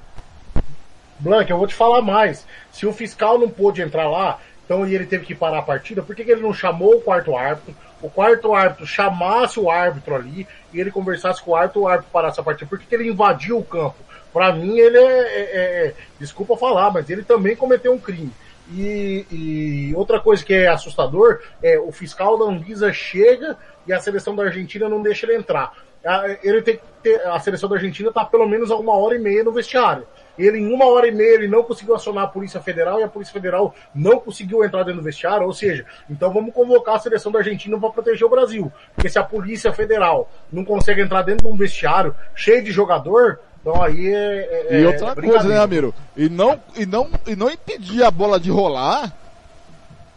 [1.18, 2.46] Blanca, eu vou te falar mais.
[2.70, 6.00] Se o fiscal não pôde entrar lá, então e ele teve que parar a partida,
[6.00, 7.74] por que, que ele não chamou o quarto árbitro?
[8.04, 12.12] O quarto árbitro chamasse o árbitro ali e ele conversasse com o árbitro, o árbitro
[12.12, 12.68] parasse a partida.
[12.68, 13.96] Por que, que ele invadiu o campo?
[14.30, 18.30] Pra mim, ele é, é- é- Desculpa falar, mas ele também cometeu um crime.
[18.70, 24.00] E, e outra coisa que é assustador é o fiscal da Anvisa chega e a
[24.00, 25.72] seleção da Argentina não deixa ele entrar.
[26.04, 29.14] A- Ele tem que ter, a seleção da Argentina tá pelo menos a uma hora
[29.14, 30.06] e meia no vestiário.
[30.38, 33.08] Ele, em uma hora e meia, ele não conseguiu acionar a Polícia Federal e a
[33.08, 35.46] Polícia Federal não conseguiu entrar dentro do vestiário.
[35.46, 38.72] Ou seja, então vamos convocar a seleção da Argentina para proteger o Brasil.
[38.94, 43.38] Porque se a Polícia Federal não consegue entrar dentro de um vestiário cheio de jogador,
[43.60, 44.66] então aí é.
[44.70, 45.54] é E é outra coisa, brincadeira.
[45.54, 45.94] né, Ramiro?
[46.16, 49.12] E não, e não, e não impedir a bola de rolar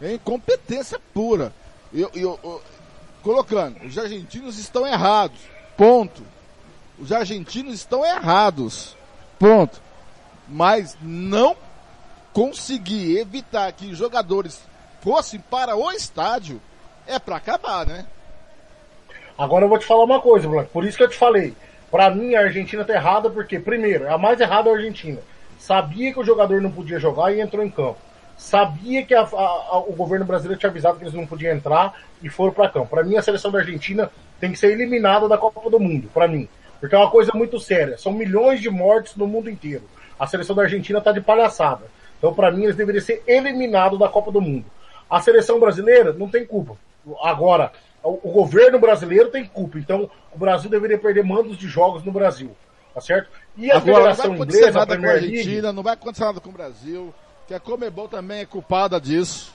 [0.00, 1.52] é incompetência pura.
[1.94, 2.62] Eu, eu, eu-
[3.22, 5.38] colocando, os argentinos estão errados.
[5.76, 6.22] Ponto.
[6.98, 8.96] Os argentinos estão errados.
[9.38, 9.80] Ponto.
[10.48, 11.56] Mas não
[12.32, 14.62] conseguir evitar que os jogadores
[15.00, 16.60] fossem para o estádio
[17.06, 18.06] é para acabar, né?
[19.36, 20.70] Agora eu vou te falar uma coisa, Blanco.
[20.72, 21.54] Por isso que eu te falei.
[21.90, 25.20] Pra mim, a Argentina tá errada, porque, primeiro, a mais errada é a Argentina.
[25.58, 27.98] Sabia que o jogador não podia jogar e entrou em campo.
[28.36, 32.28] Sabia que a- a- o governo brasileiro tinha avisado que eles não podiam entrar e
[32.28, 32.86] foram pra campo.
[32.88, 36.28] Pra mim, a seleção da Argentina tem que ser eliminada da Copa do Mundo, pra
[36.28, 36.48] mim.
[36.78, 37.98] Porque é uma coisa muito séria.
[37.98, 39.82] São milhões de mortes no mundo inteiro.
[40.18, 41.84] A seleção da Argentina tá de palhaçada.
[42.18, 44.64] Então, pra mim, eles deveriam ser eliminados da Copa do Mundo.
[45.08, 46.76] A seleção brasileira não tem culpa.
[47.22, 49.78] Agora, o, governo brasileiro tem culpa.
[49.78, 52.54] Então, o Brasil deveria perder mandos de jogos no Brasil.
[52.92, 53.30] Tá certo?
[53.56, 55.72] E a Agora não vai Federação acontecer Inglesa, a nada com a Premier League, Argentina,
[55.72, 57.14] não vai acontecer nada com o Brasil,
[57.46, 59.54] que a Comebol também é culpada disso.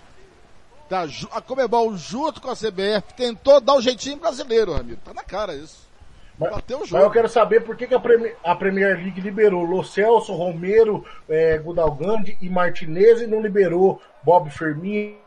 [0.87, 4.99] Tá, a Comebol, junto com a CBF, tentou dar o jeitinho brasileiro, Ramiro.
[5.03, 5.89] Tá na cara isso.
[6.37, 7.03] Mas, Bateu o mas jogo.
[7.03, 11.05] eu quero saber por que, que a, Premier, a Premier League liberou Lo Celso, Romero,
[11.29, 15.21] é, Gudalgandi e Martinez e não liberou Bob Firmino.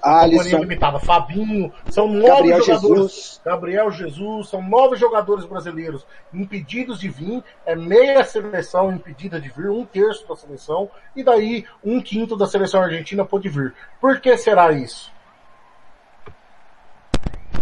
[0.00, 3.12] Alisson, limitada, Fabinho, são nove Gabriel jogadores.
[3.12, 3.40] Jesus.
[3.44, 9.68] Gabriel Jesus, são nove jogadores brasileiros impedidos de vir, é meia seleção impedida de vir,
[9.68, 13.74] um terço da seleção, e daí um quinto da seleção argentina pode vir.
[14.00, 15.10] Por que será isso?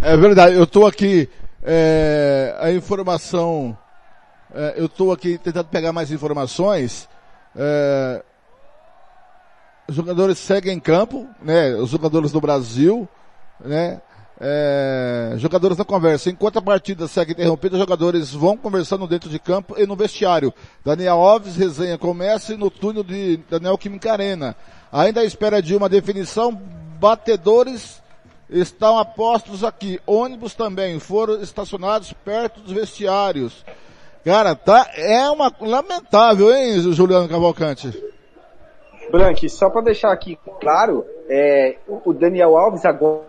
[0.01, 1.27] É verdade, eu estou aqui,
[1.63, 3.75] é, a informação,
[4.53, 7.09] é, eu estou aqui tentando pegar mais informações,
[7.55, 8.23] é,
[9.87, 11.73] os jogadores seguem em campo, né?
[11.75, 13.07] Os jogadores do Brasil,
[13.63, 14.01] né?
[14.39, 16.29] É, jogadores da conversa.
[16.29, 20.53] Enquanto a partida segue interrompida, os jogadores vão conversando dentro de campo e no vestiário.
[20.85, 24.55] Daniel Alves, resenha começa no túnel de Daniel Química Arena.
[24.91, 26.51] Ainda à espera de uma definição,
[26.99, 28.01] batedores
[28.49, 29.99] estão apostos aqui.
[30.05, 33.65] Ônibus também foram estacionados perto dos vestiários.
[34.23, 38.03] Cara, tá, é uma, lamentável, hein, Juliano Cavalcante?
[39.09, 43.25] Blank, só para deixar aqui claro, é, o Daniel Alves agora.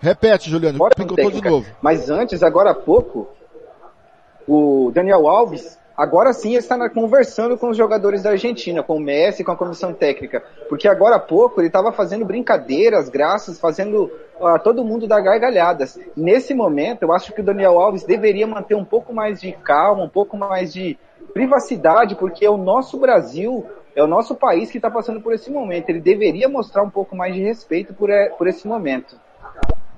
[0.00, 1.66] Repete, Juliano, agora de novo.
[1.82, 3.28] Mas antes, agora há pouco,
[4.46, 9.42] o Daniel Alves, agora sim está conversando com os jogadores da Argentina, com o Messi,
[9.42, 10.44] com a comissão técnica.
[10.68, 15.98] Porque agora há pouco ele estava fazendo brincadeiras, graças, fazendo uh, todo mundo dar gargalhadas.
[16.16, 20.04] Nesse momento, eu acho que o Daniel Alves deveria manter um pouco mais de calma,
[20.04, 20.98] um pouco mais de
[21.32, 25.50] privacidade, porque é o nosso Brasil, é o nosso país que está passando por esse
[25.50, 25.88] momento.
[25.88, 29.18] Ele deveria mostrar um pouco mais de respeito por, é, por esse momento.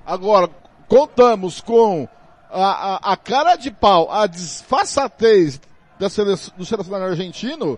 [0.05, 0.49] Agora,
[0.87, 2.07] contamos com
[2.49, 5.61] a, a, a cara de pau, a disfarçatez
[5.99, 7.77] da seleção, do selecionador argentino.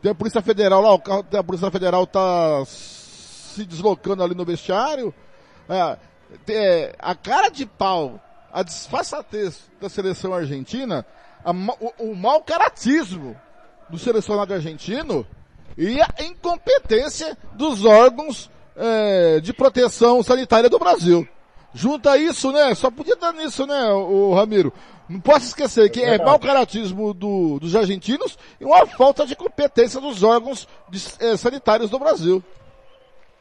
[0.00, 4.44] Tem a Polícia Federal lá, o carro a Polícia Federal tá se deslocando ali no
[4.44, 5.14] vestiário.
[5.68, 5.98] É,
[6.48, 8.20] é, a cara de pau,
[8.52, 11.06] a disfarçatez da seleção argentina
[11.44, 13.36] a, o, o mau caratismo
[13.88, 15.26] do selecionado argentino
[15.76, 21.26] e a incompetência dos órgãos é, de proteção sanitária do Brasil.
[21.74, 22.74] Junta isso, né?
[22.74, 24.72] Só podia dar nisso, né, o Ramiro?
[25.12, 30.00] Não posso esquecer que é mau caratismo do, dos argentinos e uma falta de competência
[30.00, 32.42] dos órgãos de, é, sanitários do Brasil.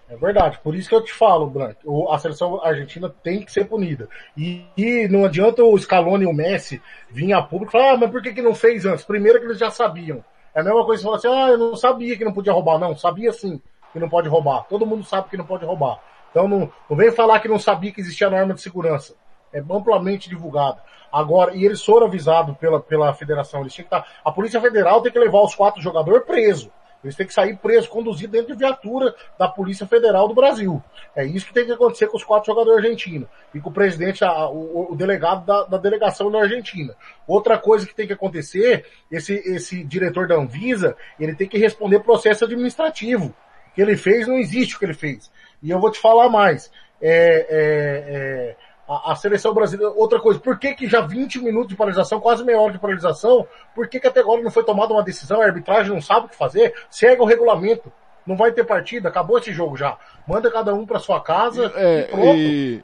[0.10, 3.64] É verdade, por isso que eu te falo, Branco, a seleção argentina tem que ser
[3.64, 4.10] punida.
[4.36, 7.98] E, e, não adianta o Scaloni e o Messi vir a público e falar, ah,
[7.98, 9.06] mas por que, que não fez antes?
[9.06, 10.22] Primeiro que eles já sabiam.
[10.54, 12.52] É a mesma coisa que você falar assim, ah, eu não sabia que não podia
[12.52, 12.78] roubar.
[12.78, 13.62] Não, sabia sim
[13.94, 14.66] que não pode roubar.
[14.68, 16.02] Todo mundo sabe que não pode roubar.
[16.32, 19.16] Então não, não vem falar que não sabia que existia norma de segurança.
[19.54, 20.80] É amplamente divulgado.
[21.12, 24.62] Agora, e eles foram avisados pela, pela federação, eles tinham que estar, tá, a Polícia
[24.62, 26.70] Federal tem que levar os quatro jogadores presos.
[27.04, 30.82] Eles têm que sair presos, conduzidos dentro de viatura da Polícia Federal do Brasil.
[31.16, 33.28] É isso que tem que acontecer com os quatro jogadores argentinos.
[33.54, 36.96] E com o presidente, a, o, o, delegado da, da, delegação da Argentina.
[37.28, 42.02] Outra coisa que tem que acontecer, esse, esse diretor da Anvisa, ele tem que responder
[42.02, 43.34] processo administrativo.
[43.72, 45.32] O que ele fez não existe o que ele fez.
[45.64, 46.72] E eu vou te falar mais.
[47.02, 48.56] É, é, é
[48.88, 52.44] a, a, seleção brasileira, outra coisa, por que que já 20 minutos de paralisação, quase
[52.44, 55.46] meia hora de paralisação, por que que até agora não foi tomada uma decisão, a
[55.46, 57.92] arbitragem não sabe o que fazer, segue o regulamento,
[58.26, 62.02] não vai ter partida, acabou esse jogo já, manda cada um para sua casa é,
[62.02, 62.38] e pronto.
[62.38, 62.84] E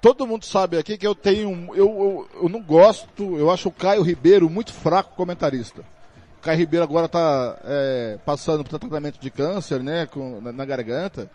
[0.00, 3.72] todo mundo sabe aqui que eu tenho, eu, eu, eu não gosto, eu acho o
[3.72, 5.82] Caio Ribeiro muito fraco comentarista.
[6.38, 10.64] O Caio Ribeiro agora está é, passando por tratamento de câncer, né, com, na, na
[10.64, 11.30] garganta,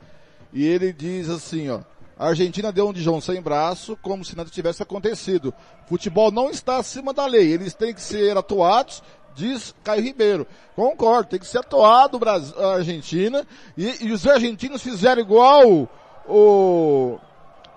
[0.51, 1.79] e ele diz assim, ó,
[2.19, 5.53] a Argentina deu um de João sem braço, como se nada tivesse acontecido.
[5.85, 9.03] Futebol não está acima da lei, eles têm que ser atuados,
[9.35, 10.47] diz Caio Ribeiro.
[10.75, 12.19] Concordo, tem que ser atuado
[12.57, 13.45] a Argentina,
[13.77, 15.87] e, e os argentinos fizeram igual
[16.27, 17.19] o,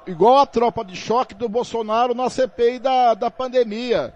[0.06, 4.14] igual a tropa de choque do Bolsonaro na CPI da, da pandemia.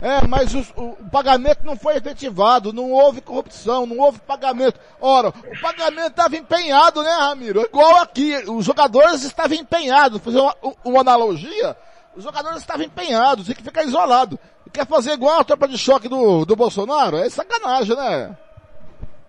[0.00, 4.78] É, mas o, pagamento não foi efetivado, não houve corrupção, não houve pagamento.
[5.00, 7.62] Ora, o pagamento estava empenhado, né, Ramiro?
[7.62, 10.20] Igual aqui, os jogadores estavam empenhados.
[10.20, 11.76] Fazer uma, uma analogia,
[12.14, 14.38] os jogadores estavam empenhados, tem que ficar isolado.
[14.72, 17.16] Quer fazer igual a tropa de choque do, do Bolsonaro?
[17.16, 18.36] É sacanagem, né?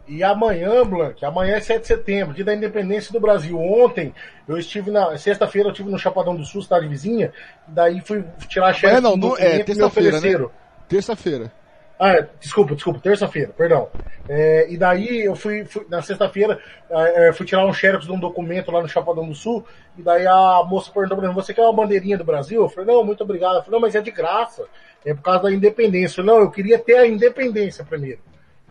[0.07, 3.59] E amanhã, Blanc, amanhã é 7 de setembro, dia da independência do Brasil.
[3.59, 4.13] Ontem,
[4.47, 7.33] eu estive na, sexta-feira eu estive no Chapadão do Sul, cidade vizinha,
[7.67, 10.47] daí fui tirar a chefe é, não, do é, terça-feira, né?
[10.87, 11.51] Terça-feira.
[11.99, 13.89] Ah, é, desculpa, desculpa, terça-feira, perdão.
[14.29, 18.11] É, e daí eu fui, fui na sexta-feira, é, é, fui tirar um xerox de
[18.11, 19.65] um documento lá no Chapadão do Sul,
[19.97, 22.61] e daí a moça perguntou pra mim, você quer uma bandeirinha do Brasil?
[22.61, 23.57] Eu falei, não, muito obrigado.
[23.57, 24.65] Eu falei, não, mas é de graça,
[25.03, 26.21] é por causa da independência.
[26.21, 28.19] Eu falei, não, eu queria ter a independência primeiro.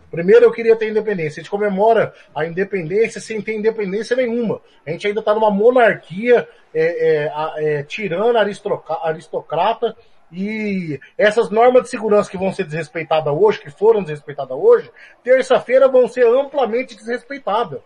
[0.09, 1.39] Primeiro eu queria ter independência.
[1.39, 4.61] A gente comemora a independência sem ter independência nenhuma.
[4.85, 9.95] A gente ainda está numa monarquia é, é, é, tirana, aristocrata,
[10.31, 14.91] e essas normas de segurança que vão ser desrespeitadas hoje, que foram desrespeitadas hoje,
[15.23, 17.79] terça-feira vão ser amplamente desrespeitadas.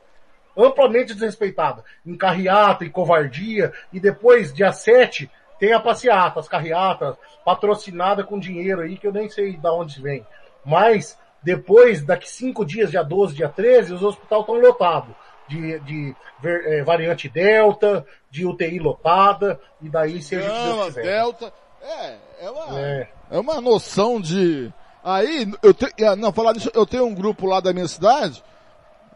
[0.57, 1.83] Amplamente desrespeitadas.
[2.05, 7.15] Em carreata, em covardia, e depois, dia 7, tem a passeata, as carreatas,
[7.45, 10.25] patrocinada com dinheiro aí, que eu nem sei de onde vem.
[10.65, 15.15] Mas, depois, daqui cinco dias, dia 12, dia 13, os hospitais estão lotados.
[15.47, 16.15] De, de
[16.45, 22.79] é, variante Delta, de UTI lotada, e daí seja Não, que Delta, é, é uma,
[22.79, 23.09] é.
[23.31, 24.71] é uma noção de.
[25.03, 28.41] Aí, eu tenho, é, não, falar disso, eu tenho um grupo lá da minha cidade,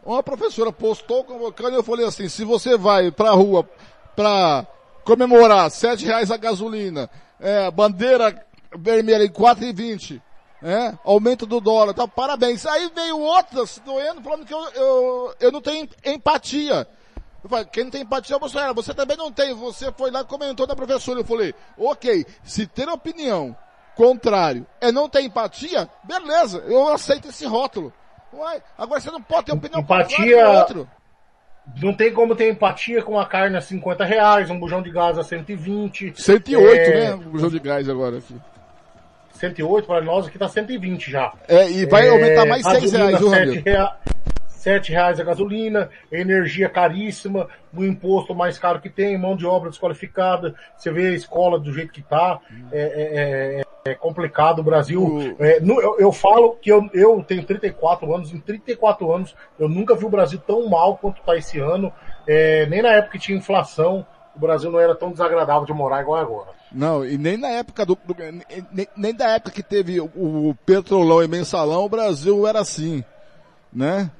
[0.04, 3.66] uma professora postou convocando e eu falei assim, se você vai pra rua
[4.14, 4.66] pra
[5.04, 7.08] comemorar sete reais a gasolina,
[7.40, 8.44] é, bandeira
[8.76, 10.22] vermelha em quatro e vinte,
[10.66, 12.66] é, aumento do dólar, tá, parabéns.
[12.66, 16.88] Aí veio outras doendo falando que eu, eu, eu não tenho empatia.
[17.44, 18.74] Eu falei, quem não tem empatia é o Bolsonaro.
[18.74, 19.54] Você também não tem.
[19.54, 21.20] Você foi lá e comentou da professora.
[21.20, 23.56] Eu falei, ok, se ter opinião
[23.94, 27.92] contrário é não ter empatia, beleza, eu aceito esse rótulo.
[28.32, 30.16] Uai, agora você não pode ter opinião empatia...
[30.16, 30.90] contrária outro.
[31.80, 35.16] Não tem como ter empatia com a carne a 50 reais, um bujão de gás
[35.16, 36.20] a 120.
[36.20, 36.90] 108, é...
[36.90, 37.14] né?
[37.14, 38.34] Um bujão de gás agora aqui.
[39.36, 41.32] 108 para nós aqui tá 120 já.
[41.48, 42.10] É, e vai é...
[42.10, 43.90] aumentar mais 6 reais, viu, 7 reais.
[44.66, 49.70] 7 reais a gasolina, energia caríssima, o imposto mais caro que tem, mão de obra
[49.70, 52.40] desqualificada, você vê a escola do jeito que tá,
[52.72, 55.36] é, é, é, é complicado o Brasil.
[55.38, 59.68] É, no, eu, eu, falo que eu, eu tenho 34 anos, em 34 anos eu
[59.68, 61.92] nunca vi o Brasil tão mal quanto tá esse ano,
[62.26, 66.02] é, nem na época que tinha inflação, o Brasil não era tão desagradável de morar
[66.02, 66.50] igual agora.
[66.72, 68.16] Não, e nem na época do, do
[68.72, 73.04] nem, nem, da época que teve o, o petrolão e mensalão, o Brasil era assim,
[73.72, 74.10] né?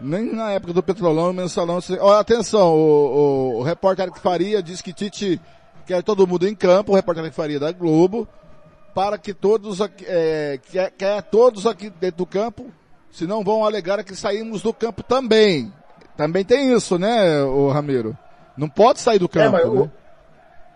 [0.00, 1.80] Nem na época do Petrolão e Mensalão.
[2.00, 5.40] Olha, atenção, o, o, o repórter Eric Faria diz que Tite
[5.84, 8.28] quer todo mundo em campo, o repórter Eric Faria da Globo,
[8.94, 12.66] para que todos aqui, é, quer, quer todos aqui dentro do campo,
[13.10, 15.72] senão vão alegar que saímos do campo também.
[16.16, 18.16] Também tem isso, né, o Ramiro?
[18.56, 19.90] Não pode sair do campo, é, né?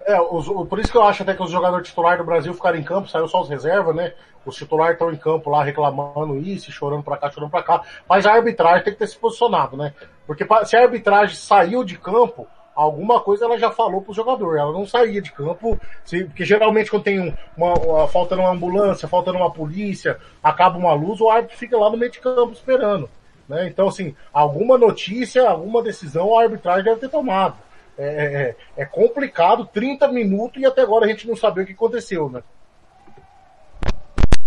[0.06, 2.78] É, os, por isso que eu acho até que os jogadores titulares do Brasil ficaram
[2.78, 4.12] em campo, saiu só os reservas, né?
[4.44, 7.82] Os titulares estão em campo lá reclamando isso, chorando pra cá, chorando pra cá.
[8.08, 9.94] Mas a arbitragem tem que ter se posicionado, né?
[10.26, 14.56] Porque se a arbitragem saiu de campo, alguma coisa ela já falou pro jogador.
[14.56, 19.08] Ela não saía de campo, se, porque geralmente quando tem uma, uma falta numa ambulância,
[19.08, 23.08] falta numa polícia, acaba uma luz, o árbitro fica lá no meio de campo esperando.
[23.48, 23.68] Né?
[23.68, 27.56] Então, assim, alguma notícia, alguma decisão a arbitragem deve ter tomado.
[27.98, 31.72] É, é, é, complicado, 30 minutos e até agora a gente não sabia o que
[31.72, 32.42] aconteceu, né?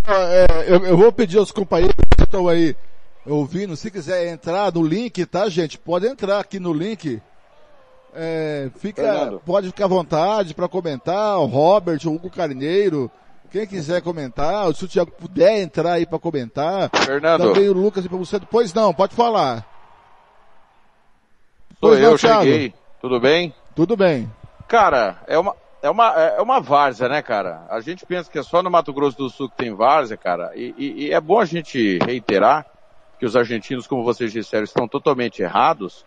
[0.07, 2.75] É, eu, eu, vou pedir aos companheiros que estão aí
[3.25, 5.77] ouvindo, se quiser entrar no link, tá gente?
[5.77, 7.21] Pode entrar aqui no link.
[8.13, 13.11] É, fica, pode ficar à vontade para comentar, o Robert, o Hugo Carneiro,
[13.51, 16.89] quem quiser comentar, se o Thiago puder entrar aí para comentar.
[16.93, 17.53] Fernando.
[17.53, 18.39] Também o Lucas e para você.
[18.39, 19.65] Pois não, pode falar.
[21.79, 22.73] Sou pois eu, não, cheguei.
[23.05, 23.53] Tudo bem?
[23.75, 24.27] Tudo bem.
[24.67, 27.63] Cara, é uma, é uma, é uma várzea, né, cara?
[27.69, 30.51] A gente pensa que é só no Mato Grosso do Sul que tem várzea, cara,
[30.55, 32.65] e, e, e é bom a gente reiterar
[33.19, 36.03] que os argentinos, como vocês disseram, estão totalmente errados,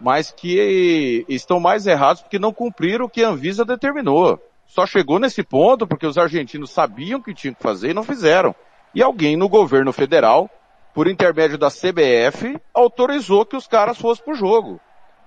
[0.00, 4.36] mas que estão mais errados porque não cumpriram o que a Anvisa determinou.
[4.66, 8.52] Só chegou nesse ponto porque os argentinos sabiam que tinham que fazer e não fizeram.
[8.92, 10.50] E alguém no governo federal,
[10.92, 14.80] por intermédio da CBF, autorizou que os caras fossem pro jogo.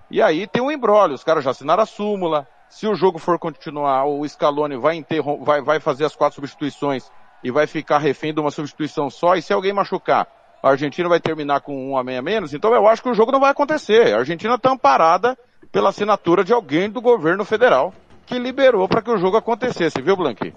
[0.09, 3.39] E aí tem um embrólio, os caras já assinaram a súmula, se o jogo for
[3.39, 5.05] continuar, o Scaloni vai,
[5.41, 7.09] vai, vai fazer as quatro substituições
[7.43, 10.27] e vai ficar refém de uma substituição só, e se alguém machucar,
[10.61, 13.31] a Argentina vai terminar com um a meia menos, então eu acho que o jogo
[13.31, 14.15] não vai acontecer.
[14.15, 15.37] A Argentina está amparada
[15.71, 17.93] pela assinatura de alguém do governo federal
[18.25, 20.53] que liberou para que o jogo acontecesse, viu, Blanqui?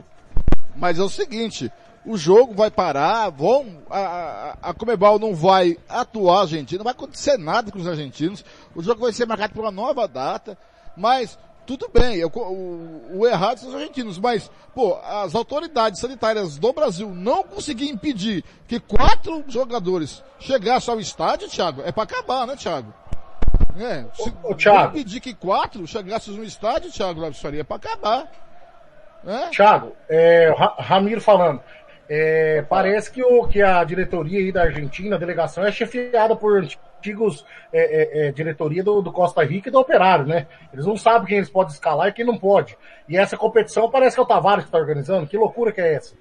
[0.74, 1.70] Mas é o seguinte,
[2.08, 6.84] o jogo vai parar, vão, a, a, a Comebol não vai atuar a Argentina, não
[6.84, 8.42] vai acontecer nada com os argentinos,
[8.74, 10.56] o jogo vai ser marcado por uma nova data,
[10.96, 16.56] mas tudo bem, eu, o, o, errado são os argentinos, mas, pô, as autoridades sanitárias
[16.56, 22.46] do Brasil não conseguiram impedir que quatro jogadores chegassem ao estádio, Thiago, é para acabar,
[22.46, 22.90] né, Thiago?
[23.78, 24.96] É, se ô, ô, Thiago.
[24.96, 28.32] impedir que quatro chegassem no estádio, Thiago Lavissaria, é para acabar.
[29.26, 29.50] É?
[29.50, 31.60] Thiago, é, Ramiro falando,
[32.08, 36.64] é, parece que, o, que a diretoria aí da Argentina, a delegação, é chefiada por
[36.98, 40.46] antigos é, é, é, diretoria do, do, Costa Rica e do Operário, né?
[40.72, 42.76] Eles não sabem quem eles podem escalar e quem não pode.
[43.08, 45.26] E essa competição parece que é o Tavares que está organizando.
[45.26, 46.14] Que loucura que é essa?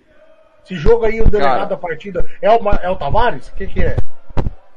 [0.66, 3.48] Esse jogo aí, o delegado Cara, da partida é o, é o Tavares?
[3.48, 3.96] O que que é?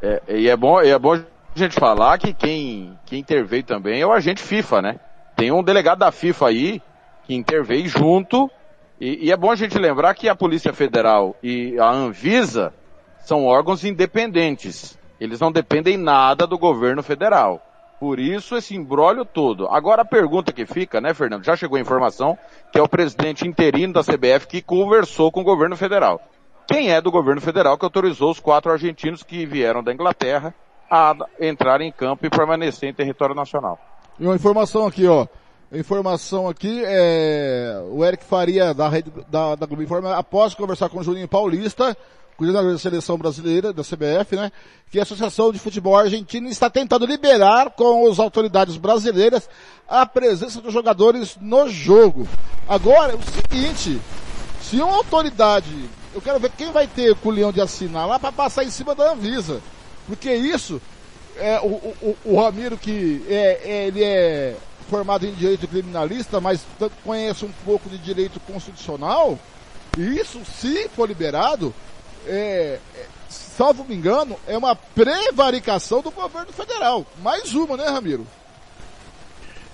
[0.00, 0.22] é?
[0.28, 4.12] E é bom, é bom a gente falar que quem, quem interveio também é o
[4.12, 5.00] agente FIFA, né?
[5.34, 6.82] Tem um delegado da FIFA aí
[7.24, 8.48] que interveio junto
[9.01, 12.74] e, e, é bom a gente lembrar que a Polícia Federal e a Anvisa
[13.20, 14.98] são órgãos independentes.
[15.18, 17.62] Eles não dependem nada do governo federal.
[17.98, 19.68] Por isso esse embrólio todo.
[19.68, 21.44] Agora a pergunta que fica, né, Fernando?
[21.44, 22.36] Já chegou a informação
[22.72, 26.20] que é o presidente interino da CBF que conversou com o governo federal.
[26.66, 30.55] Quem é do governo federal que autorizou os quatro argentinos que vieram da Inglaterra
[30.90, 33.78] a entrar em campo e permanecer em território nacional?
[34.18, 35.26] E uma informação aqui, ó.
[35.72, 40.98] Informação aqui, é, o Eric Faria, da rede, da, da Globo Informa, após conversar com
[40.98, 41.96] o Juninho Paulista,
[42.36, 44.50] coordenador da seleção brasileira, da CBF, né,
[44.90, 49.48] que a Associação de Futebol Argentina está tentando liberar com as autoridades brasileiras
[49.88, 52.26] a presença dos jogadores no jogo.
[52.68, 54.00] Agora, é o seguinte,
[54.60, 58.64] se uma autoridade, eu quero ver quem vai ter culhão de assinar lá para passar
[58.64, 59.60] em cima da Anvisa,
[60.08, 60.82] porque isso,
[61.36, 61.68] é, o,
[62.02, 64.56] o, o Ramiro que é, é ele é
[64.91, 66.66] formado em direito criminalista, mas
[67.05, 69.38] conhece um pouco de direito constitucional,
[69.97, 71.72] isso, se for liberado,
[72.26, 77.07] é, é, salvo me engano, é uma prevaricação do governo federal.
[77.22, 78.26] Mais uma, né, Ramiro?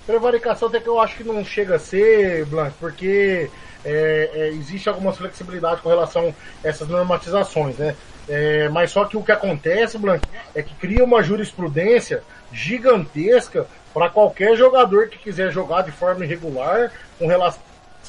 [0.07, 3.51] Prevaricação até que eu acho que não chega a ser, Blanco, porque
[3.85, 7.97] é, é, existe alguma flexibilidade com relação a essas normatizações, né?
[8.29, 14.11] É, mas só que o que acontece, Blanco, é que cria uma jurisprudência gigantesca para
[14.11, 17.63] qualquer jogador que quiser jogar de forma irregular com relação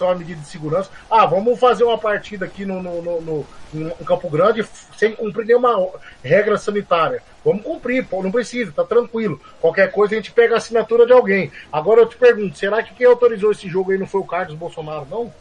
[0.10, 0.90] à medida de segurança.
[1.10, 4.66] Ah, vamos fazer uma partida aqui no, no, no, no Campo Grande
[4.98, 5.90] sem cumprir nenhuma
[6.24, 7.24] regra sanitária.
[7.44, 9.40] Vamos cumprir, pô, não precisa, tá tranquilo.
[9.62, 11.52] Qualquer coisa a gente pega a assinatura de alguém.
[11.72, 14.56] Agora eu te pergunto, será que quem autorizou esse jogo aí não foi o Carlos
[14.56, 15.34] Bolsonaro, não?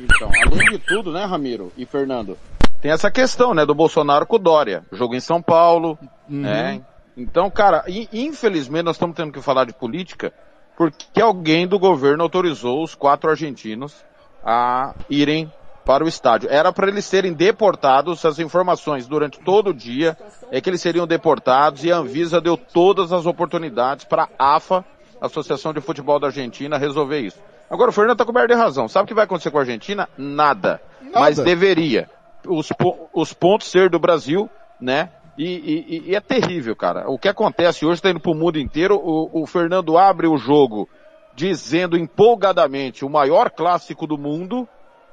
[0.00, 2.38] Então, além de tudo, né, Ramiro e Fernando,
[2.80, 4.84] tem essa questão, né, do Bolsonaro com o Dória.
[4.92, 5.98] Jogo em São Paulo,
[6.28, 6.40] uhum.
[6.42, 6.80] né?
[7.16, 10.32] Então, cara, infelizmente nós estamos tendo que falar de política
[10.76, 14.04] porque alguém do governo autorizou os quatro argentinos
[14.44, 15.52] a irem
[15.84, 16.48] para o estádio.
[16.48, 20.16] Era para eles serem deportados, as informações durante todo o dia
[20.52, 24.84] é que eles seriam deportados e a Anvisa deu todas as oportunidades para a AFA,
[25.20, 27.40] Associação de Futebol da Argentina, resolver isso.
[27.68, 28.86] Agora o Fernando está coberto de razão.
[28.86, 30.08] Sabe o que vai acontecer com a Argentina?
[30.16, 30.80] Nada.
[31.02, 31.20] Nada.
[31.20, 32.08] Mas deveria
[32.48, 32.68] os,
[33.12, 34.48] os pontos ser do Brasil,
[34.80, 35.10] né?
[35.36, 37.08] E, e, e, é terrível, cara.
[37.08, 38.96] O que acontece hoje está indo para o mundo inteiro.
[38.96, 40.88] O, o Fernando abre o jogo
[41.34, 44.68] dizendo empolgadamente o maior clássico do mundo.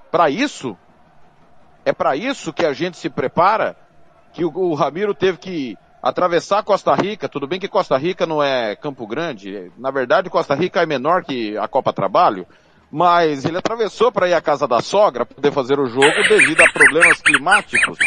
[0.09, 0.75] Para isso,
[1.85, 3.75] é para isso que a gente se prepara.
[4.33, 7.29] Que o, o Ramiro teve que atravessar Costa Rica.
[7.29, 9.71] Tudo bem que Costa Rica não é Campo Grande.
[9.77, 12.47] Na verdade, Costa Rica é menor que a Copa Trabalho
[12.91, 16.71] mas ele atravessou para ir à casa da sogra poder fazer o jogo devido a
[16.71, 17.97] problemas climáticos.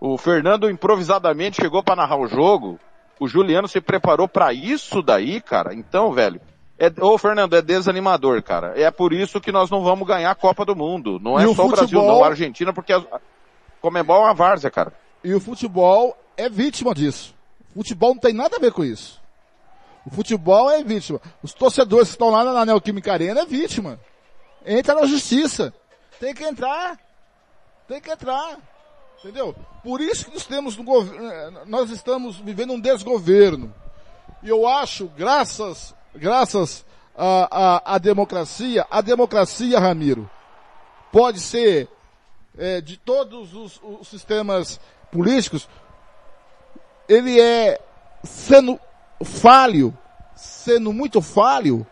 [0.00, 2.78] O Fernando improvisadamente chegou para narrar o jogo.
[3.18, 5.74] O Juliano se preparou para isso daí, cara.
[5.74, 6.40] Então, velho,
[6.78, 8.72] é, ô Fernando, é desanimador, cara.
[8.74, 11.18] É por isso que nós não vamos ganhar a Copa do Mundo.
[11.20, 11.76] Não é só o, futebol...
[11.76, 12.24] Brasil, não.
[12.24, 13.04] A Argentina, porque a
[13.82, 14.92] Comebol é uma várzea, cara.
[15.22, 17.34] E o futebol é vítima disso.
[17.74, 19.19] O futebol não tem nada a ver com isso.
[20.06, 21.20] O futebol é vítima.
[21.42, 24.00] Os torcedores que estão lá na Neoquímica Arena é vítima.
[24.64, 25.72] Entra na justiça.
[26.18, 26.98] Tem que entrar.
[27.86, 28.58] Tem que entrar.
[29.18, 29.54] Entendeu?
[29.82, 33.74] Por isso que nós temos no governo, nós estamos vivendo um desgoverno.
[34.42, 40.30] E eu acho, graças, graças à, à democracia, a democracia, Ramiro,
[41.12, 41.88] pode ser
[42.56, 44.80] é, de todos os, os sistemas
[45.12, 45.68] políticos,
[47.06, 47.78] ele é
[48.24, 48.80] sendo
[49.24, 49.96] falho,
[50.34, 51.86] sendo muito falho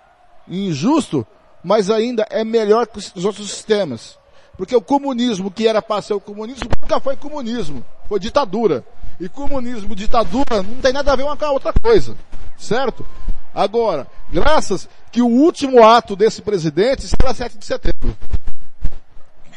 [0.46, 1.26] injusto,
[1.62, 4.18] mas ainda é melhor que os outros sistemas.
[4.56, 7.84] Porque o comunismo, que era para ser o comunismo, nunca foi comunismo.
[8.08, 8.84] Foi ditadura.
[9.20, 12.16] E comunismo, ditadura, não tem nada a ver uma com a outra coisa.
[12.56, 13.06] Certo?
[13.54, 18.16] Agora, graças que o último ato desse presidente será 7 de setembro.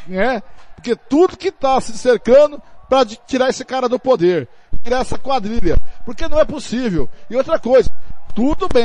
[0.06, 0.42] Né?
[0.74, 2.60] Porque tudo que está se cercando
[2.92, 4.46] para tirar esse cara do poder.
[4.84, 5.78] Tirar essa quadrilha.
[6.04, 7.08] Porque não é possível.
[7.30, 7.88] E outra coisa,
[8.34, 8.84] tudo bem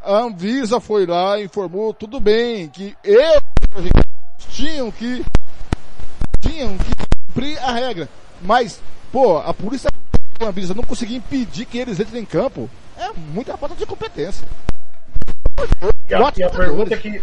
[0.00, 3.90] a Anvisa foi lá e informou, tudo bem, que eles
[4.48, 5.22] tinham que,
[6.40, 6.90] tinham que
[7.26, 8.08] cumprir a regra.
[8.40, 8.80] Mas,
[9.12, 9.90] pô, a polícia
[10.40, 12.70] a Anvisa não conseguia impedir que eles entrem em campo.
[12.96, 14.46] É muita falta de competência.
[16.08, 17.22] E a, e a pergunta que,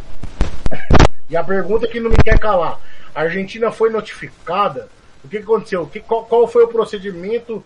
[1.30, 2.78] e a pergunta que não me quer calar.
[3.16, 4.88] A Argentina foi notificada.
[5.24, 5.86] O que, aconteceu?
[5.88, 7.64] Que, qual, qual foi o procedimento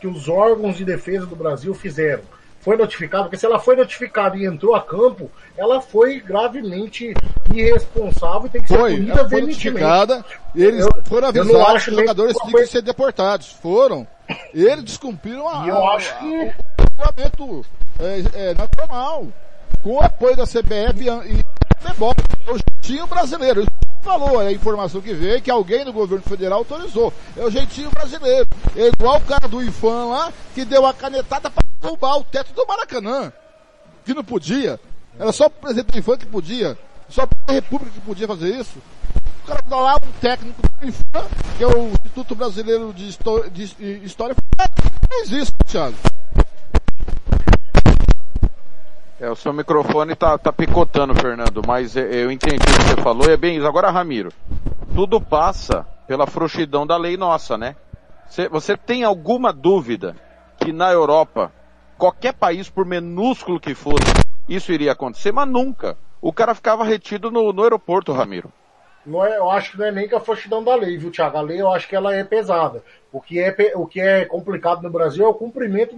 [0.00, 2.22] que os órgãos de defesa do Brasil fizeram?
[2.60, 7.12] foi notificada, porque se ela foi notificada e entrou a campo, ela foi gravemente
[7.52, 9.40] irresponsável e tem que ser Foi, punida foi
[10.54, 13.52] e eles Eu- foram avisados que os jogadores tinham que ser deportados.
[13.52, 14.06] Foram.
[14.54, 16.54] Eles descumpriram a, E eu a- acho a- que-
[16.98, 17.04] o
[18.00, 18.54] é, é,
[19.82, 21.44] com o apoio da CBF e, e
[21.80, 22.14] futebol.
[22.48, 23.66] O jeitinho brasileiro.
[24.04, 27.12] Falou, é a informação que veio que alguém do governo federal autorizou.
[27.36, 28.46] É o jeitinho brasileiro.
[28.76, 32.52] É igual o cara do IFAM lá, que deu a canetada para derrubar o teto
[32.52, 33.32] do Maracanã.
[34.04, 34.78] Que não podia.
[35.18, 36.78] Era só o presidente do IFAM que podia.
[37.08, 38.78] Só a República que podia fazer isso.
[39.42, 41.24] O cara tá lá, um técnico do IFAM,
[41.56, 43.64] que é o Instituto Brasileiro de, Histó- de
[44.04, 44.36] História,
[45.08, 45.96] fez isso, Thiago.
[49.20, 53.28] É, o seu microfone tá, tá picotando, Fernando, mas eu entendi o que você falou
[53.28, 53.66] e é bem isso.
[53.66, 54.30] Agora, Ramiro,
[54.92, 57.76] tudo passa pela frouxidão da lei nossa, né?
[58.26, 60.16] Você, você tem alguma dúvida
[60.58, 61.52] que na Europa,
[61.96, 64.04] qualquer país, por minúsculo que fosse,
[64.48, 65.30] isso iria acontecer?
[65.30, 65.96] Mas nunca.
[66.20, 68.50] O cara ficava retido no, no aeroporto, Ramiro.
[69.06, 71.36] Não é, eu acho que não é nem que a frouxidão da lei, viu, Thiago?
[71.36, 72.82] A lei eu acho que ela é pesada.
[73.12, 75.94] O que é, o que é complicado no Brasil é o cumprimento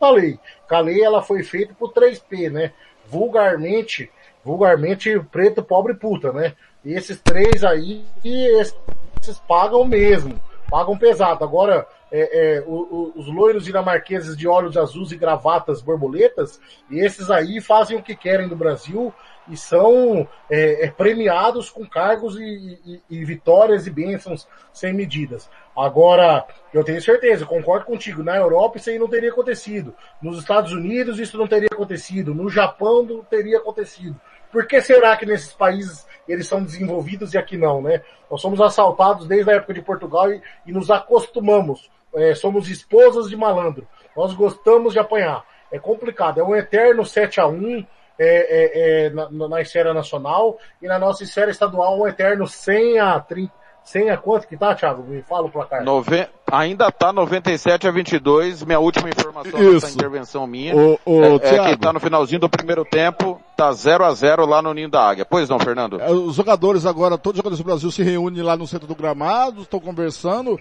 [0.00, 0.38] da lei.
[0.68, 2.72] A lei ela foi feita por 3P, né?
[3.06, 4.10] Vulgarmente,
[4.44, 6.54] vulgarmente preto, pobre e puta, né?
[6.84, 10.40] E esses três aí, esses pagam mesmo,
[10.70, 11.44] pagam pesado.
[11.44, 17.30] Agora, é, é, o- o- os loiros dinamarqueses de olhos azuis e gravatas borboletas, esses
[17.30, 19.12] aí fazem o que querem no Brasil
[19.48, 25.48] e são é, é, premiados com cargos e, e- e vitórias e bênçãos sem medidas.
[25.76, 29.94] Agora, eu tenho certeza, concordo contigo, na Europa isso aí não teria acontecido.
[30.20, 32.34] Nos Estados Unidos isso não teria acontecido.
[32.34, 34.18] No Japão não teria acontecido.
[34.50, 38.00] Por que será que nesses países eles são desenvolvidos e aqui não, né?
[38.30, 41.90] Nós somos assaltados desde a época de Portugal e, e nos acostumamos.
[42.14, 43.86] É, somos esposas de malandro.
[44.16, 45.44] Nós gostamos de apanhar.
[45.70, 46.40] É complicado.
[46.40, 47.84] É um eterno 7 a 1
[48.18, 52.98] é, é, é, na, na esfera nacional e na nossa esfera estadual um eterno 100
[52.98, 53.66] a 30.
[53.86, 55.04] 100 a quanto que tá, Thiago?
[55.04, 55.84] Me fala o placar.
[55.84, 56.26] Nove...
[56.50, 59.72] Ainda tá 97 a 22, minha última informação Isso.
[59.72, 60.74] dessa intervenção minha.
[60.74, 64.44] Ô, ô, é, é que tá no finalzinho do primeiro tempo, tá 0 a 0
[64.44, 65.24] lá no Ninho da Águia.
[65.24, 66.00] Pois não, Fernando?
[66.00, 68.94] É, Os jogadores agora, todos os jogadores do Brasil se reúnem lá no centro do
[68.94, 70.58] gramado, estão conversando.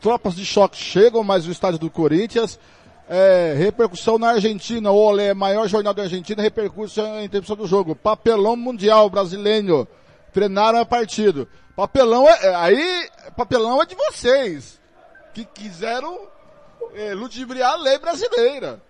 [0.00, 2.58] Tropas de choque chegam, mais o estádio do Corinthians.
[3.08, 7.94] É, repercussão na Argentina, o Olé, maior jornal da Argentina, repercute a interrupção do jogo.
[7.94, 9.86] Papelão mundial brasileiro.
[10.32, 11.46] Treinaram a partida.
[11.76, 14.80] Papelão é, é- aí, papelão é de vocês.
[15.34, 16.18] Que quiseram
[16.94, 18.80] é, ludibriar a lei brasileira.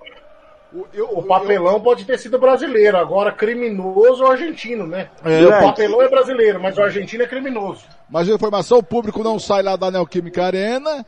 [0.72, 5.08] O, eu- O papelão pode ter sido brasileiro, agora criminoso ou argentino, né?
[5.24, 5.44] É.
[5.46, 7.84] o papelão é brasileiro, mas o argentino é criminoso.
[8.08, 11.04] Mas a informação, o público não sai lá da Neoquímica Arena,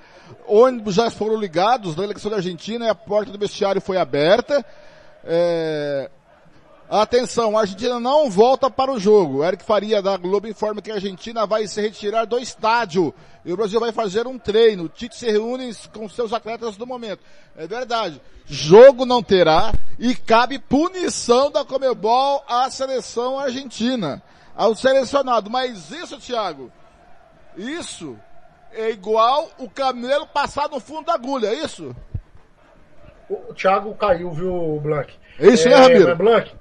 [0.47, 4.65] ônibus já foram ligados da eleição da Argentina e a porta do vestiário foi aberta.
[5.25, 6.11] É...
[6.89, 9.43] Atenção, a Argentina não volta para o jogo.
[9.43, 13.13] Eric Faria da Globo informa que a Argentina vai se retirar do estádio
[13.45, 14.89] e o Brasil vai fazer um treino.
[14.89, 17.21] Tite se reúne com seus atletas do momento.
[17.57, 18.21] É verdade.
[18.47, 24.23] Jogo não terá e cabe punição da Comebol à seleção argentina,
[24.55, 25.51] ao selecionado.
[25.51, 26.71] Mas isso, Thiago,
[27.57, 28.17] isso
[28.77, 31.95] é igual o camelo passar no fundo da agulha, é isso?
[33.29, 35.13] O Thiago caiu, viu, Blank?
[35.39, 36.09] É isso, né, Ramiro?
[36.09, 36.53] mas, Blank,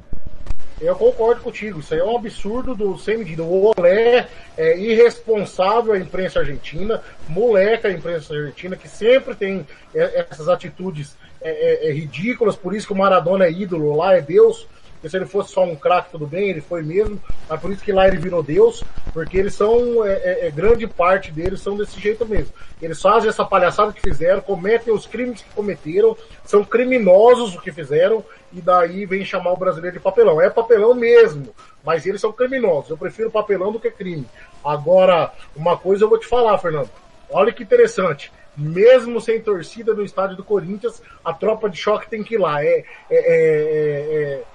[0.81, 1.79] eu concordo contigo.
[1.79, 3.43] Isso aí é um absurdo do sem medida.
[3.43, 10.25] O Olé é irresponsável a imprensa argentina, moleca a imprensa argentina, que sempre tem é,
[10.29, 12.55] essas atitudes é, é, é, ridículas.
[12.55, 14.67] Por isso que o Maradona é ídolo lá, é Deus.
[15.05, 17.21] Porque se ele fosse só um craque, tudo bem, ele foi mesmo.
[17.47, 18.83] Mas por isso que lá ele virou Deus,
[19.13, 22.51] porque eles são, é, é, é, grande parte deles são desse jeito mesmo.
[22.81, 27.71] Eles fazem essa palhaçada que fizeram, cometem os crimes que cometeram, são criminosos o que
[27.71, 30.41] fizeram, e daí vem chamar o brasileiro de papelão.
[30.41, 31.53] É papelão mesmo,
[31.83, 32.89] mas eles são criminosos.
[32.89, 34.25] Eu prefiro papelão do que crime.
[34.63, 36.89] Agora, uma coisa eu vou te falar, Fernando.
[37.29, 38.33] Olha que interessante.
[38.57, 42.63] Mesmo sem torcida no estádio do Corinthians, a tropa de choque tem que ir lá.
[42.65, 44.43] É, é, é, é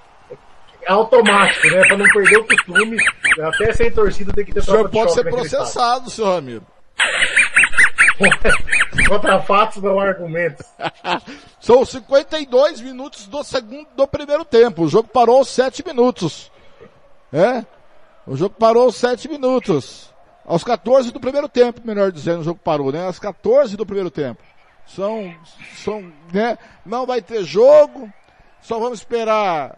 [0.87, 1.87] automático, né?
[1.87, 2.97] Pra não perder o costume.
[3.41, 6.65] Até sem torcida tem que ter O senhor pode ser processado, senhor Ramiro.
[9.07, 10.65] Contra fatos não argumentos.
[11.59, 14.83] São 52 minutos do segundo, do primeiro tempo.
[14.83, 16.51] O jogo parou aos 7 minutos.
[17.31, 17.65] É?
[18.27, 20.11] O jogo parou aos 7 minutos.
[20.45, 23.05] Aos 14 do primeiro tempo, melhor dizendo, o jogo parou, né?
[23.05, 24.41] Aos 14 do primeiro tempo.
[24.85, 25.33] São,
[25.77, 26.57] são, né?
[26.85, 28.11] Não vai ter jogo.
[28.61, 29.75] Só vamos esperar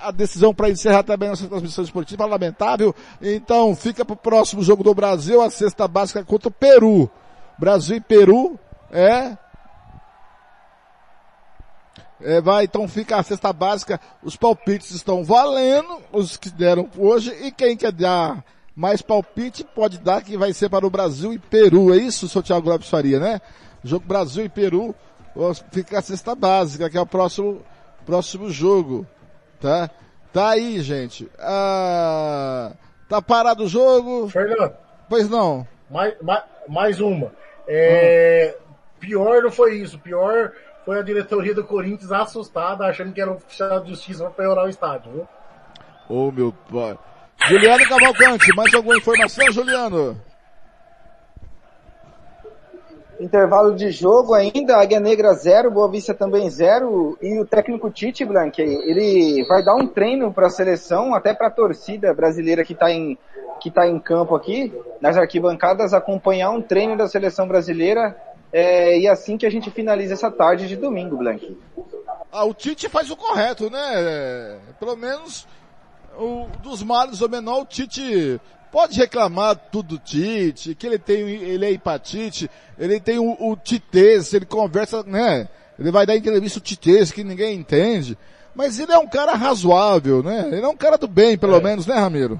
[0.00, 2.94] a decisão para encerrar também nossa transmissão esportiva, lamentável.
[3.20, 7.10] Então fica para o próximo jogo do Brasil, a cesta básica contra o Peru.
[7.58, 8.58] Brasil e Peru
[8.90, 9.36] é
[12.20, 17.30] É, vai, então fica a cesta básica, os palpites estão valendo, os que deram hoje,
[17.42, 18.42] e quem quer dar
[18.74, 22.42] mais palpite pode dar que vai ser para o Brasil e Peru, é isso, seu
[22.42, 23.40] Thiago Lopes Faria, né?
[23.84, 24.94] Jogo Brasil e Peru,
[25.70, 27.60] fica a cesta básica, que é o próximo,
[28.06, 29.06] próximo jogo,
[29.60, 29.90] tá?
[30.32, 31.30] Tá aí, gente.
[31.38, 32.72] Ah,
[33.08, 34.28] tá parado o jogo?
[34.28, 34.74] Fernando.
[35.08, 35.66] Pois não.
[35.90, 37.32] Mais, mais, mais uma.
[37.66, 38.66] É, hum.
[39.00, 40.52] Pior não foi isso, pior
[40.84, 44.66] foi a diretoria do Corinthians assustada, achando que era um oficial de justiça para piorar
[44.66, 45.28] o estádio, viu?
[46.08, 46.96] Ô oh, meu pai.
[47.48, 50.20] Juliano Cavalcante, mais alguma informação, Juliano?
[53.18, 58.24] Intervalo de jogo ainda, Águia Negra 0, Boa Vista também 0, e o técnico Tite
[58.24, 62.74] Blanc, ele vai dar um treino para a seleção, até para a torcida brasileira que
[62.74, 63.16] está em,
[63.60, 68.14] que tá em campo aqui, nas arquibancadas, acompanhar um treino da seleção brasileira
[68.52, 71.58] é, e assim que a gente finaliza essa tarde de domingo, Blank.
[72.30, 74.58] Ah, o Tite faz o correto, né?
[74.78, 75.46] Pelo menos
[76.18, 78.40] o, dos males ou menor, o Tite
[78.76, 83.56] pode reclamar tudo do Tite, que ele tem, ele é hepatite, ele tem o, o
[83.56, 85.48] titez, ele conversa, né?
[85.78, 88.18] Ele vai dar entrevista o titez que ninguém entende.
[88.54, 90.50] Mas ele é um cara razoável, né?
[90.52, 91.60] Ele é um cara do bem, pelo é.
[91.62, 92.38] menos, né, Ramiro?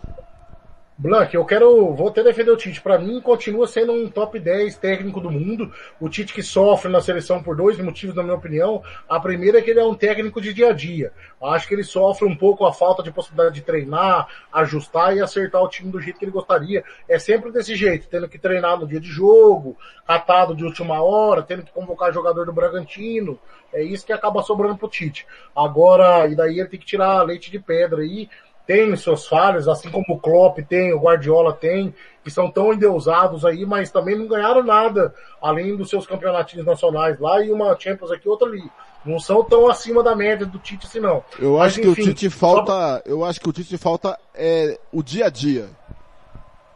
[0.98, 2.80] Blanc, eu quero, vou até defender o Tite.
[2.80, 5.70] Para mim, continua sendo um top 10 técnico do mundo.
[6.00, 8.82] O Tite que sofre na seleção por dois motivos, na minha opinião.
[9.06, 11.12] A primeira é que ele é um técnico de dia a dia.
[11.42, 15.62] Acho que ele sofre um pouco a falta de possibilidade de treinar, ajustar e acertar
[15.62, 16.82] o time do jeito que ele gostaria.
[17.06, 19.76] É sempre desse jeito, tendo que treinar no dia de jogo,
[20.06, 23.38] catado de última hora, tendo que convocar jogador do Bragantino.
[23.70, 25.26] É isso que acaba sobrando pro Tite.
[25.54, 28.30] Agora, e daí ele tem que tirar leite de pedra aí
[28.66, 31.94] tem suas falhas, assim como o Klopp tem, o Guardiola tem,
[32.24, 37.18] que são tão endeusados aí, mas também não ganharam nada, além dos seus campeonatinhos nacionais
[37.20, 38.64] lá e uma Champions aqui, outra ali.
[39.04, 41.22] Não são tão acima da média do Tite assim não.
[41.38, 43.02] Eu mas, acho que enfim, o Tite falta, só...
[43.06, 45.68] eu acho que o Tite falta é o dia a dia.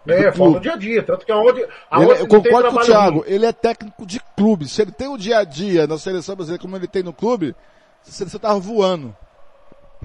[0.07, 2.85] É, falta o dia a dia, tanto que aonde, aonde ele, eu concordo com o
[2.85, 4.69] Thiago, ele é técnico de clube.
[4.69, 7.55] Se ele tem o dia a dia na seleção brasileira como ele tem no clube,
[8.03, 9.15] você, você tava voando.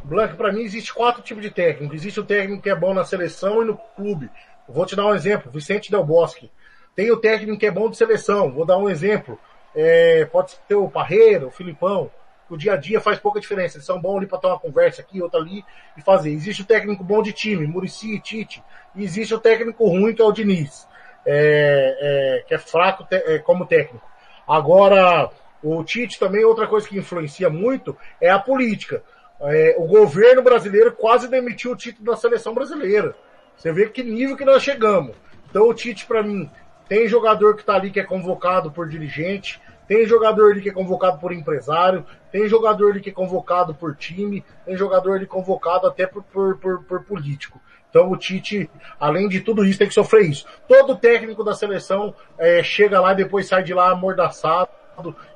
[0.06, 1.96] Blank, para mim existe quatro tipos de técnico.
[1.96, 4.30] Existe o técnico que é bom na seleção e no clube.
[4.70, 6.52] Vou te dar um exemplo, Vicente Del Bosque.
[6.96, 8.52] Tem o técnico que é bom de seleção.
[8.52, 9.40] Vou dar um exemplo.
[9.76, 12.12] É, pode ser o Parreira, o Filipão.
[12.48, 13.78] O dia a dia faz pouca diferença.
[13.78, 15.66] Eles são bons ali para ter uma conversa aqui, outra ali
[15.98, 16.32] e fazer.
[16.32, 18.64] Existe o técnico bom de time, Murici, Tite.
[18.96, 20.88] E existe o técnico ruim, que é o Diniz.
[21.26, 24.08] É, é, que é fraco é, como técnico.
[24.48, 25.32] Agora,
[25.64, 29.02] o Tite também, outra coisa que influencia muito é a política
[29.42, 33.16] é, o governo brasileiro quase demitiu o título da seleção brasileira.
[33.56, 35.16] Você vê que nível que nós chegamos.
[35.50, 36.50] Então o Tite, para mim,
[36.88, 40.74] tem jogador que está ali que é convocado por dirigente, tem jogador ali que é
[40.74, 45.88] convocado por empresário, tem jogador ali que é convocado por time, tem jogador ali convocado
[45.88, 47.62] até por, por, por, por político.
[47.90, 48.70] Então o Tite,
[49.00, 50.46] além de tudo isso, tem que sofrer isso.
[50.68, 54.70] Todo técnico da seleção é, chega lá e depois sai de lá amordaçado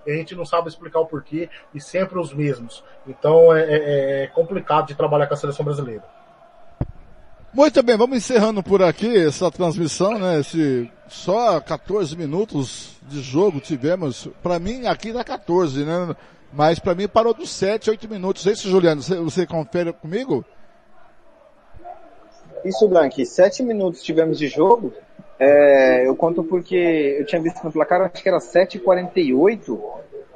[0.06, 2.84] e a gente não sabe explicar o porquê, e sempre os mesmos.
[3.08, 6.04] Então é, é, é complicado de trabalhar com a seleção brasileira.
[7.52, 10.40] Muito bem, vamos encerrando por aqui essa transmissão, né?
[10.40, 14.28] Esse, só 14 minutos de jogo tivemos.
[14.44, 16.16] Para mim, aqui dá 14, né?
[16.54, 18.46] Mas para mim parou dos 7, 8 minutos.
[18.46, 19.02] É isso, Juliano?
[19.02, 20.46] Você, você confere comigo?
[22.64, 23.26] Isso, Blank.
[23.26, 24.94] 7 minutos tivemos de jogo.
[25.40, 29.80] É, eu conto porque eu tinha visto no placar, acho que era 7h48,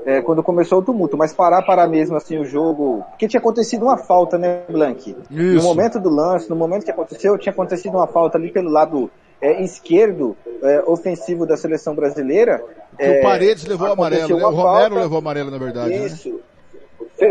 [0.05, 3.83] é, quando começou o tumulto, mas parar para mesmo assim o jogo, porque tinha acontecido
[3.83, 5.15] uma falta, né, Blank?
[5.29, 5.55] Isso.
[5.55, 9.11] No momento do lance, no momento que aconteceu, tinha acontecido uma falta ali pelo lado
[9.41, 12.63] é, esquerdo, é, ofensivo da seleção brasileira.
[12.97, 14.45] Que o Paredes levou amarelo, né?
[14.45, 15.89] o Romero falta, levou amarelo na verdade.
[15.89, 16.05] Né?
[16.05, 16.29] Isso.
[16.29, 16.39] Né?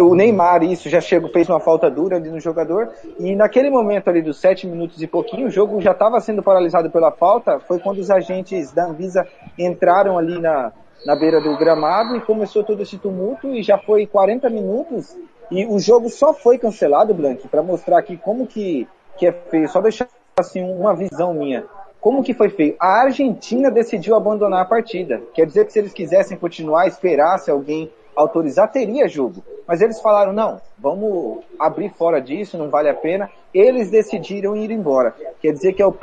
[0.01, 4.09] O Neymar, isso, já chegou, fez uma falta dura ali no jogador, e naquele momento
[4.09, 7.79] ali dos sete minutos e pouquinho, o jogo já estava sendo paralisado pela falta, foi
[7.79, 9.27] quando os agentes da Anvisa
[9.59, 10.73] entraram ali na,
[11.05, 15.17] na beira do gramado e começou todo esse tumulto, e já foi 40 minutos,
[15.51, 18.87] e o jogo só foi cancelado, Blank, para mostrar aqui como que,
[19.19, 21.65] que é feio, só deixar assim uma visão minha.
[22.01, 22.75] Como que foi feio?
[22.81, 25.23] A Argentina decidiu abandonar a partida.
[25.35, 29.43] Quer dizer que se eles quisessem continuar, esperasse alguém autorizar, teria jogo.
[29.67, 33.31] Mas eles falaram, não, vamos abrir fora disso, não vale a pena.
[33.53, 35.15] Eles decidiram ir embora.
[35.41, 35.95] Quer dizer que é o,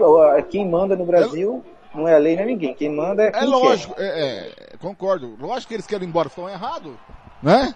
[0.49, 2.73] quem manda no Brasil não é a lei nem ninguém.
[2.73, 5.35] Quem manda é quem É lógico, é, é, concordo.
[5.39, 6.93] Lógico que eles querem ir embora, estão errados,
[7.41, 7.73] né?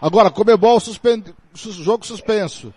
[0.00, 2.74] Agora, Comebol suspende, jogo suspenso.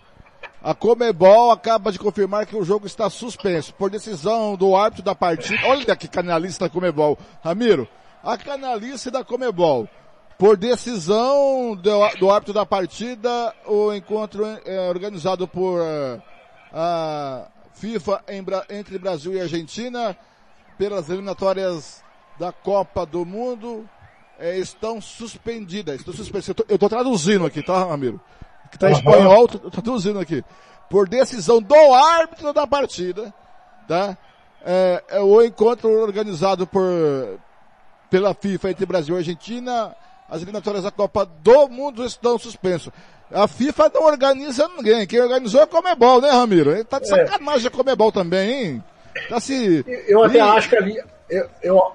[0.62, 5.14] A Comebol acaba de confirmar que o jogo está suspenso por decisão do árbitro da
[5.14, 5.58] partida.
[5.66, 7.18] Olha que canalista da Comebol.
[7.42, 7.88] Ramiro,
[8.22, 9.88] a canalice da Comebol
[10.38, 16.22] Por decisão do, do árbitro da partida, o encontro é organizado por uh,
[16.70, 20.14] a FIFA em, entre Brasil e Argentina
[20.76, 22.02] pelas eliminatórias
[22.38, 23.88] da Copa do Mundo
[24.38, 26.00] é, estão suspendidas.
[26.00, 26.54] Estão suspensas.
[26.68, 28.20] Eu estou traduzindo aqui, tá, Ramiro?
[28.70, 30.44] Que tá em espanhol, estou traduzindo aqui.
[30.90, 33.32] Por decisão do árbitro da partida,
[33.88, 34.16] tá?
[34.62, 36.82] É, é o encontro organizado por,
[38.10, 39.96] pela FIFA entre Brasil e Argentina
[40.28, 42.92] as eliminatórias da Copa do Mundo estão suspensos.
[43.30, 45.06] A FIFA não organiza ninguém.
[45.06, 46.72] Quem organizou é a Comebol, né, Ramiro?
[46.72, 47.26] Ele tá de é.
[47.26, 47.68] sacanagem é.
[47.68, 48.84] a Comebol também, hein?
[49.28, 49.84] Tá se...
[50.06, 50.40] Eu até e...
[50.40, 51.02] acho que ali...
[51.28, 51.92] Eu, eu,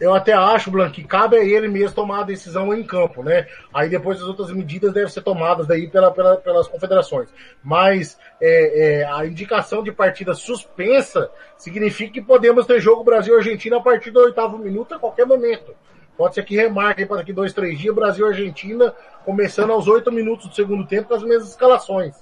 [0.00, 3.46] eu até acho, Blanc, que cabe a ele mesmo tomar a decisão em campo, né?
[3.72, 7.28] Aí depois as outras medidas devem ser tomadas daí pela, pela pelas confederações.
[7.62, 13.80] Mas é, é, a indicação de partida suspensa significa que podemos ter jogo Brasil-Argentina a
[13.80, 15.72] partir do oitavo minuto a qualquer momento.
[16.16, 18.94] Pode ser que remarquem para daqui dois, três dias, Brasil e Argentina,
[19.24, 22.14] começando aos oito minutos do segundo tempo com as mesmas escalações.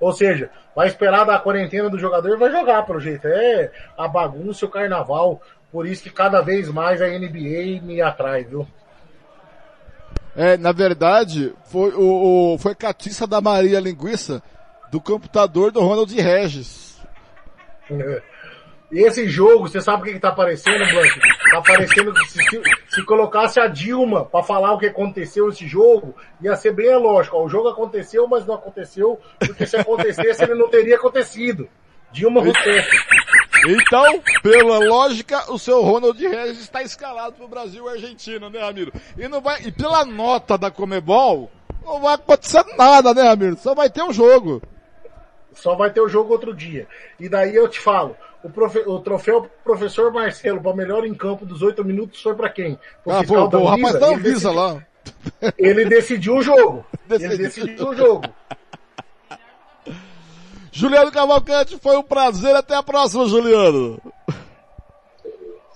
[0.00, 3.26] Ou seja, vai esperar da quarentena do jogador e vai jogar, pelo jeito.
[3.26, 5.42] É a bagunça, o carnaval.
[5.72, 8.66] Por isso que cada vez mais a NBA me atrai, viu?
[10.36, 14.40] É, na verdade, foi o, o foi catiça da Maria Linguiça
[14.90, 16.98] do computador do Ronald Regis.
[18.90, 21.20] E esse jogo, você sabe o que, que tá aparecendo, Blanco?
[21.50, 22.62] Tá aparecendo que
[22.98, 26.72] se, se, se, colocasse a Dilma para falar o que aconteceu nesse jogo, ia ser
[26.72, 27.36] bem lógico.
[27.36, 31.68] Ó, o jogo aconteceu, mas não aconteceu, porque se acontecesse ele não teria acontecido.
[32.12, 32.88] Dilma Rousseff.
[33.66, 38.92] Então, pela lógica, o seu Ronald Regis está escalado pro Brasil e Argentina, né, Ramiro?
[39.16, 41.50] E não vai, e pela nota da Comebol,
[41.84, 43.56] não vai acontecer nada, né, Ramiro?
[43.56, 44.62] Só vai ter um jogo.
[45.52, 46.86] Só vai ter o jogo outro dia.
[47.18, 51.44] E daí eu te falo, o, profe, o troféu professor Marcelo para melhor em campo
[51.44, 52.78] dos oito minutos foi para quem?
[53.02, 54.82] Pro ah, pô, pô, o rapaz não avisa lá.
[55.56, 56.84] Ele decidiu o jogo.
[57.08, 57.32] Decidiu.
[57.32, 58.22] Ele decidiu o jogo.
[60.70, 62.54] Juliano Cavalcante, foi um prazer.
[62.54, 64.00] Até a próxima, Juliano.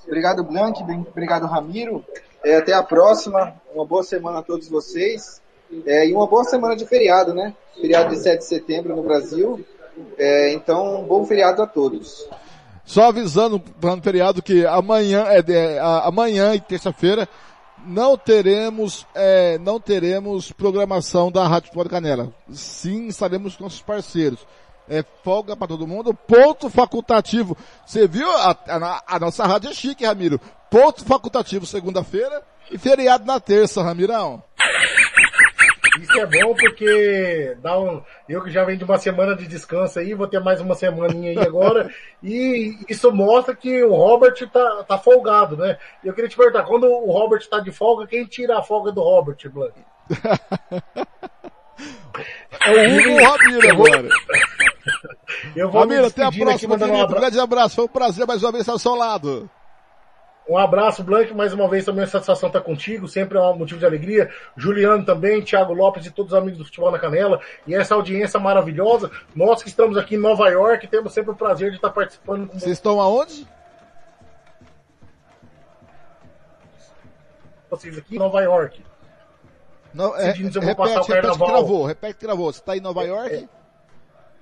[0.06, 0.82] Obrigado, Blank.
[0.82, 2.04] Obrigado, Ramiro.
[2.44, 3.54] É, até a próxima.
[3.74, 5.40] Uma boa semana a todos vocês.
[5.86, 7.54] É, e uma boa semana de feriado, né?
[7.74, 9.64] Feriado de 7 de setembro no Brasil.
[10.18, 12.28] É, então, um bom feriado a todos.
[12.92, 17.26] Só avisando para o feriado que amanhã, é, é, amanhã e terça-feira
[17.86, 22.30] não teremos, é, não teremos programação da Rádio Futebol Canela.
[22.52, 24.40] Sim, estaremos com nossos parceiros.
[24.86, 27.56] É folga para todo mundo, ponto facultativo.
[27.86, 28.30] Você viu?
[28.30, 30.38] A, a, a, nossa rádio é chique, Ramiro.
[30.70, 34.42] Ponto facultativo segunda-feira e feriado na terça, Ramirão.
[36.00, 38.02] Isso é bom porque dá um.
[38.28, 41.30] Eu que já venho de uma semana de descanso aí, vou ter mais uma semaninha
[41.30, 41.90] aí agora.
[42.22, 45.76] e isso mostra que o Robert tá, tá folgado, né?
[46.02, 49.02] Eu queria te perguntar, quando o Robert tá de folga, quem tira a folga do
[49.02, 49.74] Robert, Blank?
[52.64, 54.08] é o Hugo Ramiro agora.
[55.54, 57.04] Eu vou Ramiro, até a próxima, querido.
[57.04, 57.76] Um grande abraço.
[57.76, 59.50] Foi um prazer mais uma vez estar ao seu lado.
[60.48, 63.78] Um abraço, Blank, mais uma vez também a satisfação estar contigo, sempre é um motivo
[63.78, 64.28] de alegria.
[64.56, 67.40] Juliano também, Thiago Lopes e todos os amigos do Futebol na Canela.
[67.66, 69.10] E essa audiência maravilhosa.
[69.34, 72.58] Nós que estamos aqui em Nova York, temos sempre o prazer de estar participando com
[72.58, 73.46] Vocês estão aonde?
[77.70, 78.84] Vocês aqui em Nova York.
[79.94, 82.52] Não, é, repete, repete que gravou, repete que gravou.
[82.52, 83.34] Você está em Nova York?
[83.34, 83.61] É,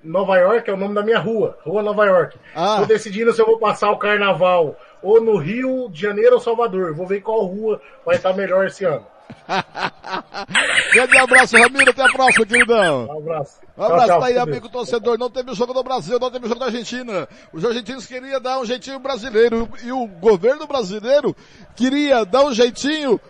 [0.02, 2.38] Nova York é o nome da minha rua, Rua Nova York.
[2.54, 2.78] Ah.
[2.78, 6.94] Tô decidindo se eu vou passar o carnaval ou no Rio de Janeiro ou Salvador.
[6.94, 9.06] Vou ver qual rua vai estar melhor esse ano.
[10.92, 11.90] Grande abraço, Ramiro.
[11.90, 13.06] Até a próxima, queridão.
[13.06, 13.60] Um abraço.
[13.76, 15.18] Um abraço, tchau, tchau, tá aí, amigo torcedor.
[15.18, 17.28] Não teve o jogo do Brasil, não teve o jogo da Argentina.
[17.52, 21.34] Os argentinos queriam dar um jeitinho brasileiro e o governo brasileiro
[21.76, 23.20] queria dar um jeitinho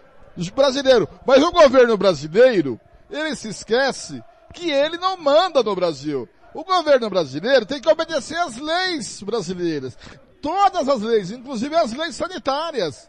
[0.55, 1.09] brasileiro.
[1.27, 6.29] Mas o governo brasileiro, ele se esquece que ele não manda no Brasil.
[6.53, 9.97] O governo brasileiro tem que obedecer às leis brasileiras.
[10.43, 13.09] Todas as leis, inclusive as leis sanitárias.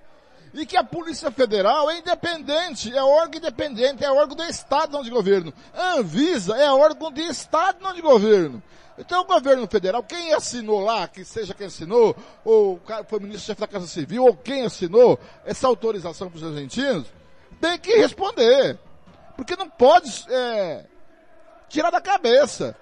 [0.53, 5.01] E que a Polícia Federal é independente, é órgão independente, é órgão do Estado, não
[5.01, 5.53] de governo.
[5.73, 8.61] A Anvisa é órgão de Estado, não de governo.
[8.97, 13.67] Então o governo federal, quem assinou lá, que seja quem assinou, ou foi ministro-chefe da
[13.67, 17.07] Casa Civil, ou quem assinou essa autorização para os argentinos,
[17.59, 18.77] tem que responder.
[19.37, 20.85] Porque não pode é,
[21.69, 22.75] tirar da cabeça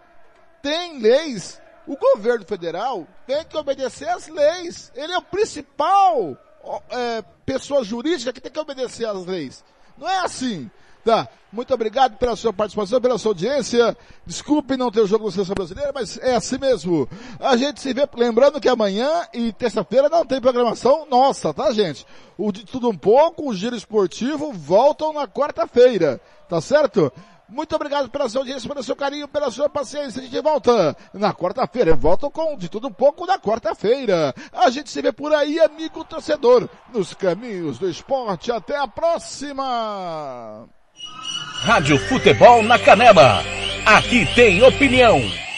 [0.62, 1.62] tem leis.
[1.88, 4.92] O governo federal tem que obedecer às leis.
[4.96, 6.38] Ele é o principal
[6.90, 9.64] é, pessoa jurídica que tem que obedecer às leis.
[9.98, 10.70] Não é assim.
[11.04, 11.28] Tá.
[11.52, 13.98] Muito obrigado pela sua participação, pela sua audiência.
[14.26, 17.10] Desculpe não ter o jogo da Seleção Brasileira, mas é assim mesmo.
[17.40, 22.06] A gente se vê, lembrando que amanhã e terça-feira não tem programação nossa, tá gente?
[22.38, 27.12] O de tudo um pouco, o giro esportivo voltam na quarta-feira, tá certo?
[27.50, 30.22] Muito obrigado pela sua audiência, pelo seu carinho, pela sua paciência.
[30.22, 31.96] A gente volta na quarta-feira.
[31.96, 34.34] Volta com de tudo um pouco na quarta-feira.
[34.54, 38.52] A gente se vê por aí, amigo torcedor, nos caminhos do esporte.
[38.52, 40.68] Até a próxima!
[41.62, 43.44] Rádio Futebol na Canela.
[43.86, 45.49] Aqui tem opinião.